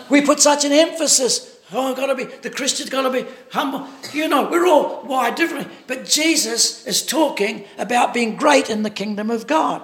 [0.10, 1.55] we put such an emphasis.
[1.74, 3.88] Oh, I've got to be, the Christian's got to be humble.
[4.14, 5.74] You know, we're all wired differently.
[5.88, 9.82] But Jesus is talking about being great in the kingdom of God.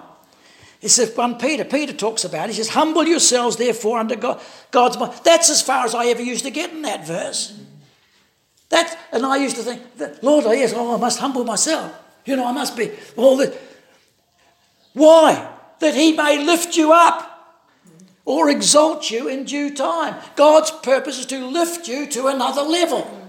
[0.79, 2.53] He says, one Peter, Peter talks about it.
[2.53, 5.13] He says, Humble yourselves, therefore, under God, God's mind.
[5.23, 7.59] That's as far as I ever used to get in that verse.
[8.69, 9.81] That, and I used to think,
[10.23, 11.93] Lord, oh, yes, oh, I must humble myself.
[12.25, 13.55] You know, I must be all this.
[14.93, 15.51] Why?
[15.79, 17.30] That he may lift you up
[18.25, 20.15] or exalt you in due time.
[20.35, 23.19] God's purpose is to lift you to another level.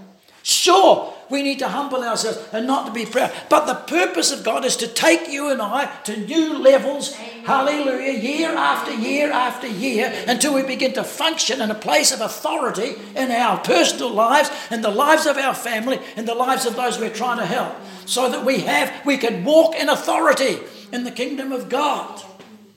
[0.45, 3.31] Sure, we need to humble ourselves and not to be proud.
[3.49, 8.19] But the purpose of God is to take you and I to new levels, hallelujah,
[8.19, 12.95] year after year after year, until we begin to function in a place of authority
[13.15, 16.99] in our personal lives, in the lives of our family, in the lives of those
[16.99, 17.73] we're trying to help.
[18.05, 20.59] So that we have, we can walk in authority
[20.91, 22.21] in the kingdom of God.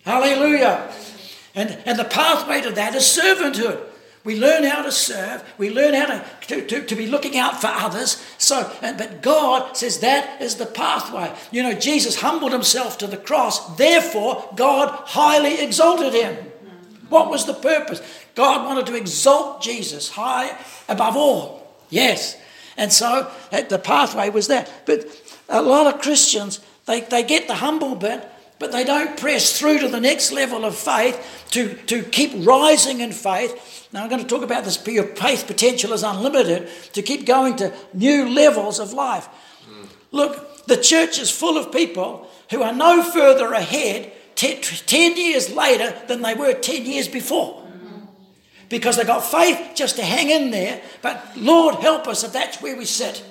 [0.05, 0.89] Hallelujah.
[1.57, 3.81] And, and the pathway to that is servanthood.
[4.25, 5.45] We learn how to serve.
[5.57, 8.23] We learn how to, to, to, to, be looking out for others.
[8.39, 11.33] So, but God says that is the pathway.
[11.53, 13.77] You know, Jesus humbled himself to the cross.
[13.77, 16.37] Therefore, God highly exalted him.
[17.09, 18.03] What was the purpose?
[18.35, 21.75] God wanted to exalt Jesus high above all.
[21.89, 22.37] Yes.
[22.77, 24.71] And so eh, the pathway was that.
[24.87, 25.07] But
[25.49, 28.29] a lot of Christians, they, they get the humble bit,
[28.59, 33.01] but they don't press through to the next level of faith to, to keep rising
[33.01, 33.89] in faith.
[33.93, 34.85] Now, I'm going to talk about this.
[34.87, 39.29] Your faith potential is unlimited to keep going to new levels of life.
[39.71, 39.89] Mm.
[40.11, 45.95] Look, the church is full of people who are no further ahead 10 years later
[46.09, 47.63] than they were 10 years before.
[48.69, 52.61] Because they've got faith just to hang in there, but Lord help us if that's
[52.61, 53.25] where we sit.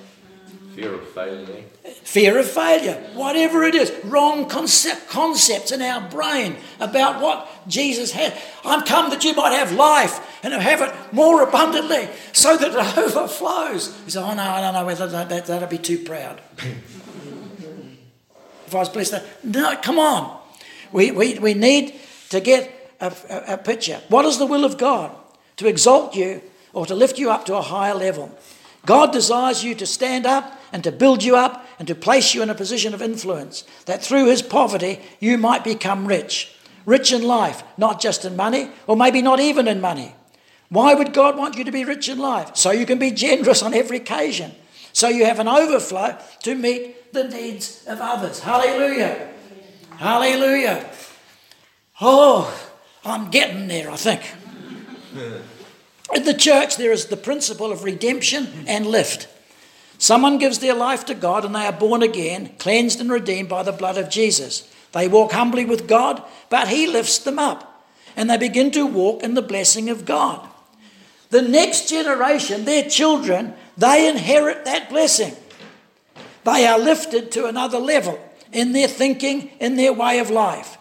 [0.76, 1.64] Fear of failure.
[1.86, 8.12] Fear of failure, whatever it is, wrong concept, concepts in our brain about what Jesus
[8.12, 8.38] had.
[8.66, 12.98] I'm come that you might have life and have it more abundantly so that it
[12.98, 13.98] overflows.
[14.04, 16.42] He said, Oh, no, I don't know whether that, that, that'd be too proud.
[18.68, 20.42] if I was blessed, no, come on.
[20.92, 21.96] We, we, we need
[22.32, 24.02] to get a, a, a picture.
[24.10, 25.16] What is the will of God?
[25.56, 26.42] To exalt you
[26.74, 28.38] or to lift you up to a higher level.
[28.86, 32.44] God desires you to stand up and to build you up and to place you
[32.44, 36.54] in a position of influence, that through his poverty you might become rich.
[36.86, 40.14] Rich in life, not just in money, or maybe not even in money.
[40.68, 42.58] Why would God want you to be rich in life?
[42.58, 44.52] So you can be generous on every occasion.
[44.92, 48.42] So you have an overflow to meet the needs of others.
[48.42, 49.30] Hallelujah.
[49.92, 50.90] Hallelujah.
[52.02, 52.54] Oh,
[53.06, 54.30] I'm getting there, I think.
[56.14, 59.30] In the church, there is the principle of redemption and lift.
[59.98, 63.64] Someone gives their life to God and they are born again, cleansed and redeemed by
[63.64, 64.72] the blood of Jesus.
[64.92, 67.86] They walk humbly with God, but He lifts them up
[68.16, 70.48] and they begin to walk in the blessing of God.
[71.30, 75.36] The next generation, their children, they inherit that blessing.
[76.44, 78.20] They are lifted to another level
[78.52, 80.78] in their thinking, in their way of life.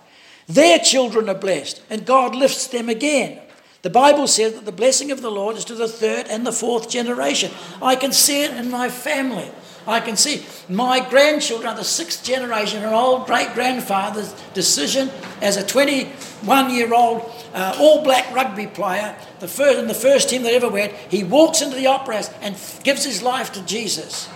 [0.47, 3.41] Their children are blessed, and God lifts them again.
[3.85, 6.53] The Bible says that the blessing of the Lord is to the third and the
[6.53, 7.51] fourth generation.
[7.83, 9.51] I can see it in my family.
[9.87, 15.11] I can see my grandchildren are the sixth generation, an old great grandfather's decision
[15.43, 20.31] as a 21 year old uh, all black rugby player, the first, in the first
[20.31, 20.95] team that ever went.
[21.11, 24.31] He walks into the opera house and gives his life to Jesus.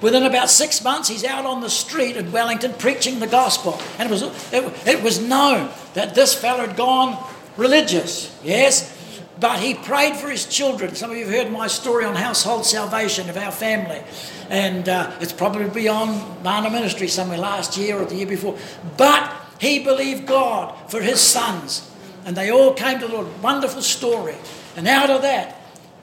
[0.00, 3.80] Within about six months, he's out on the street in Wellington preaching the gospel.
[3.96, 4.22] And it was,
[4.52, 7.16] it, it was known that this fellow had gone
[7.58, 8.94] religious, yes?
[9.38, 10.94] But he prayed for his children.
[10.94, 14.02] Some of you have heard my story on household salvation of our family.
[14.48, 18.56] And uh, it's probably beyond Mana Ministry somewhere last year or the year before.
[18.96, 19.30] But
[19.60, 21.88] he believed God for his sons.
[22.24, 23.42] And they all came to the Lord.
[23.42, 24.34] Wonderful story.
[24.76, 25.58] And out of that,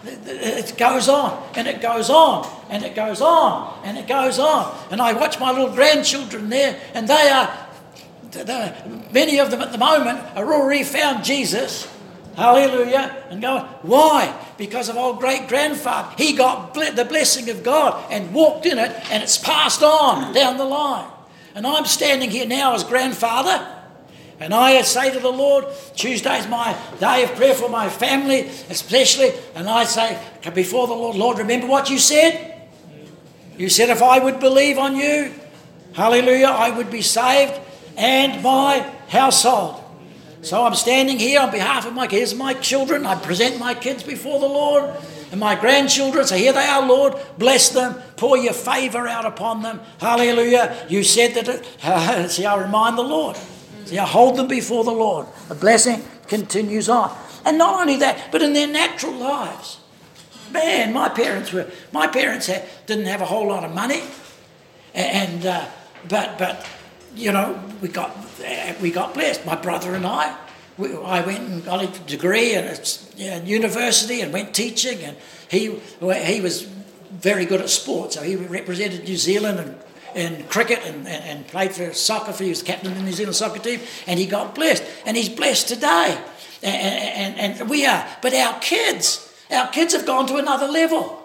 [0.08, 4.78] it goes on and it goes on and it goes on and it goes on.
[4.92, 7.65] And I watch my little grandchildren there, and they are,
[9.12, 11.92] many of them at the moment are already found Jesus.
[12.36, 13.24] Hallelujah.
[13.30, 14.38] And going, why?
[14.58, 16.14] Because of old great grandfather.
[16.18, 20.58] He got the blessing of God and walked in it, and it's passed on down
[20.58, 21.10] the line.
[21.56, 23.74] And I'm standing here now as grandfather.
[24.42, 25.66] And I say to the Lord,
[25.96, 29.32] Tuesday is my day of prayer for my family, especially.
[29.56, 30.20] And I say
[30.54, 32.54] before the Lord, Lord, remember what you said?
[33.58, 35.34] You said if I would believe on you,
[35.94, 37.58] hallelujah, I would be saved
[37.98, 39.82] and my household.
[40.42, 43.06] So I'm standing here on behalf of my kids, my children.
[43.06, 44.96] I present my kids before the Lord
[45.32, 46.26] and my grandchildren.
[46.28, 47.16] So here they are, Lord.
[47.40, 47.96] Bless them.
[48.16, 49.80] Pour your favour out upon them.
[50.00, 50.86] Hallelujah.
[50.88, 51.48] You said that.
[51.48, 53.38] It, see, I remind the Lord.
[53.86, 55.26] See, I hold them before the Lord.
[55.48, 57.16] The blessing continues on.
[57.44, 59.80] And not only that, but in their natural lives.
[60.52, 64.04] Man, my parents were, my parents had, didn't have a whole lot of money.
[64.94, 65.66] And, uh,
[66.08, 66.66] but, but,
[67.16, 68.12] you know, we got,
[68.46, 69.46] uh, we got blessed.
[69.46, 70.38] My brother and I,
[70.78, 75.00] we, I went and got a degree at yeah, university and went teaching.
[75.00, 75.18] And
[75.50, 78.16] he, he was very good at sports.
[78.16, 79.80] So he represented New Zealand and
[80.16, 82.32] in cricket and, and, and, played for soccer.
[82.32, 84.84] For, he was captain of the New Zealand soccer team, and he got blessed.
[85.06, 86.18] And he's blessed today.
[86.64, 88.08] And, and, and we are.
[88.22, 91.22] But our kids, our kids have gone to another level.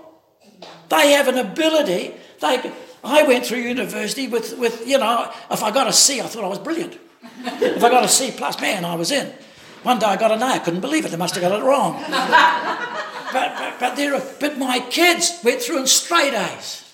[0.89, 2.15] They have an ability.
[2.41, 2.73] They,
[3.03, 6.45] I went through university with, with, you know, if I got a C, I thought
[6.45, 6.99] I was brilliant.
[7.45, 9.33] if I got a C plus, man, I was in.
[9.83, 11.65] One day I got an A, I couldn't believe it, they must have got it
[11.65, 11.95] wrong.
[13.33, 16.85] but, but, but, but my kids went through in straight A's.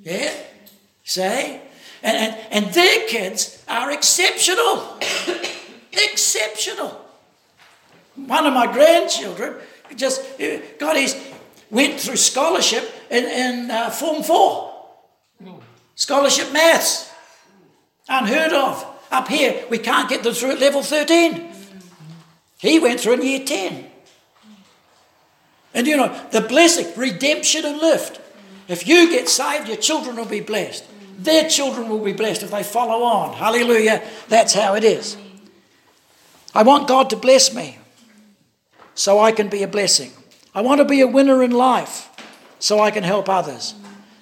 [0.00, 0.32] Yeah?
[1.04, 1.60] See?
[2.02, 4.98] And, and, and their kids are exceptional.
[5.92, 7.04] exceptional.
[8.14, 9.54] One of my grandchildren
[9.96, 11.16] just uh, got his,
[11.70, 14.67] went through scholarship in, in uh, Form 4.
[15.98, 17.10] Scholarship maths.
[18.08, 18.86] Unheard of.
[19.10, 21.52] Up here, we can't get them through at level 13.
[22.58, 23.84] He went through in year 10.
[25.74, 28.20] And you know, the blessing, redemption and lift.
[28.68, 30.84] If you get saved, your children will be blessed.
[31.18, 33.34] Their children will be blessed if they follow on.
[33.34, 34.06] Hallelujah.
[34.28, 35.16] That's how it is.
[36.54, 37.78] I want God to bless me
[38.94, 40.12] so I can be a blessing.
[40.54, 42.08] I want to be a winner in life
[42.60, 43.74] so I can help others.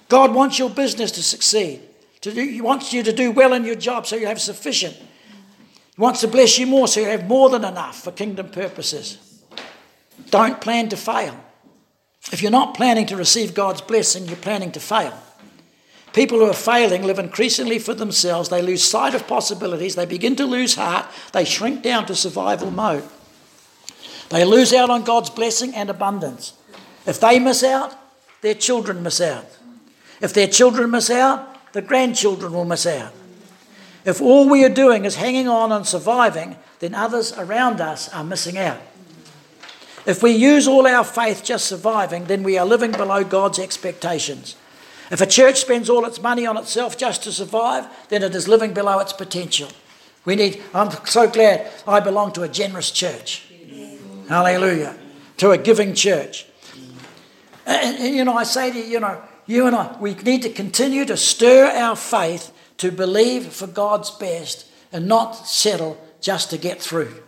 [0.08, 1.80] God wants your business to succeed.
[2.22, 4.96] To do, he wants you to do well in your job so you have sufficient.
[4.96, 9.18] He wants to bless you more so you have more than enough for kingdom purposes.
[10.30, 11.38] Don't plan to fail.
[12.32, 15.16] If you're not planning to receive God's blessing, you're planning to fail.
[16.12, 18.48] People who are failing live increasingly for themselves.
[18.48, 19.94] They lose sight of possibilities.
[19.94, 21.06] They begin to lose heart.
[21.32, 23.04] They shrink down to survival mode.
[24.30, 26.54] They lose out on God's blessing and abundance.
[27.06, 27.94] If they miss out,
[28.40, 29.46] their children miss out.
[30.20, 33.12] If their children miss out, the grandchildren will miss out.
[34.04, 38.24] If all we are doing is hanging on and surviving, then others around us are
[38.24, 38.80] missing out.
[40.06, 44.54] If we use all our faith just surviving, then we are living below God's expectations.
[45.10, 48.46] If a church spends all its money on itself just to survive, then it is
[48.46, 49.68] living below its potential.
[50.24, 53.48] We need, I'm so glad I belong to a generous church.
[54.28, 54.96] Hallelujah.
[55.38, 56.46] To a giving church.
[57.64, 60.42] And, and, you know, I say to you, you know, you and I, we need
[60.42, 66.50] to continue to stir our faith to believe for God's best and not settle just
[66.50, 67.22] to get through.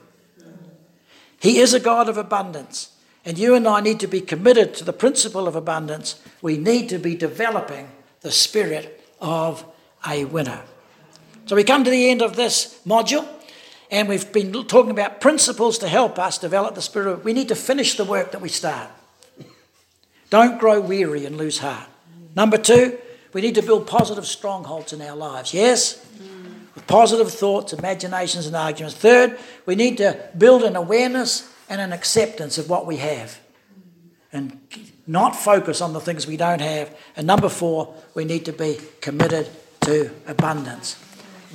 [1.41, 2.91] He is a God of abundance.
[3.25, 6.21] And you and I need to be committed to the principle of abundance.
[6.41, 7.91] We need to be developing
[8.23, 9.64] the spirit of
[10.09, 10.62] a winner.
[11.47, 13.27] So we come to the end of this module,
[13.91, 17.09] and we've been talking about principles to help us develop the spirit.
[17.09, 18.91] Of, we need to finish the work that we start.
[20.31, 21.89] Don't grow weary and lose heart.
[22.39, 22.97] Number two,
[23.32, 25.53] we need to build positive strongholds in our lives.
[25.53, 26.07] Yes?
[26.76, 28.97] With positive thoughts, imaginations, and arguments.
[28.97, 29.36] Third,
[29.66, 33.41] we need to build an awareness and an acceptance of what we have
[34.32, 34.61] and
[35.05, 36.97] not focus on the things we don't have.
[37.16, 39.49] And number four, we need to be committed
[39.80, 40.97] to abundance.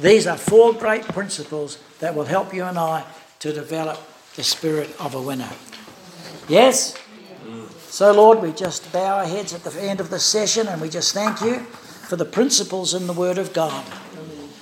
[0.02, 3.06] These are four great principles that will help you and I
[3.40, 4.02] to develop
[4.36, 5.50] the spirit of a winner.
[6.50, 6.98] Yes?
[7.94, 10.90] So, Lord, we just bow our heads at the end of this session and we
[10.90, 13.86] just thank you for the principles in the Word of God.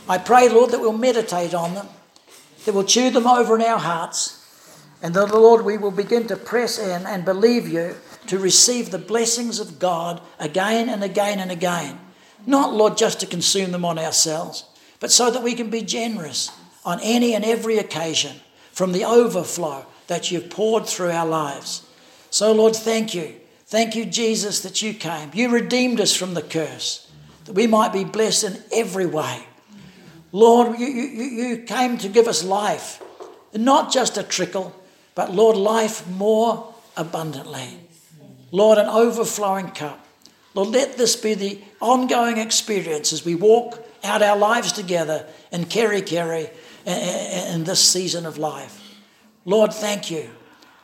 [0.10, 1.88] I pray, Lord, that we'll meditate on them,
[2.66, 4.46] that we'll chew them over in our hearts,
[5.02, 7.96] and that, Lord, we will begin to press in and believe you
[8.28, 12.02] to receive the blessings of God again and again and again.
[12.46, 14.66] Not, Lord, just to consume them on ourselves,
[15.00, 16.52] but so that we can be generous
[16.84, 18.42] on any and every occasion
[18.74, 21.88] from the overflow that you've poured through our lives.
[22.32, 23.36] So, Lord, thank you.
[23.68, 25.30] Thank you, Jesus, that you came.
[25.34, 27.12] You redeemed us from the curse,
[27.46, 29.44] that we might be blessed in every way.
[30.32, 33.02] Lord, you, you, you came to give us life,
[33.54, 34.74] not just a trickle,
[35.14, 37.68] but, Lord, life more abundantly.
[38.52, 40.06] Lord, an overflowing cup.
[40.54, 45.66] Lord, let this be the ongoing experience as we walk out our lives together in
[45.66, 46.50] Kerikeri
[46.86, 48.82] in this season of life.
[49.46, 50.30] Lord, thank you.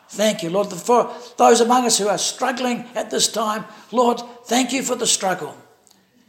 [0.10, 3.66] Thank you, Lord, for those among us who are struggling at this time.
[3.91, 5.55] Lord, thank you for the struggle.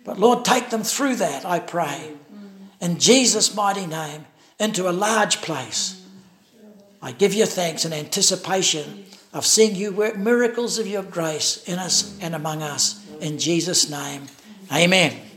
[0.04, 2.12] But Lord, take them through that, I pray.
[2.80, 4.26] In Jesus' mighty name,
[4.58, 6.04] into a large place.
[7.00, 11.78] I give you thanks in anticipation of seeing you work miracles of your grace in
[11.78, 13.04] us and among us.
[13.20, 14.26] In Jesus' name,
[14.72, 15.27] amen.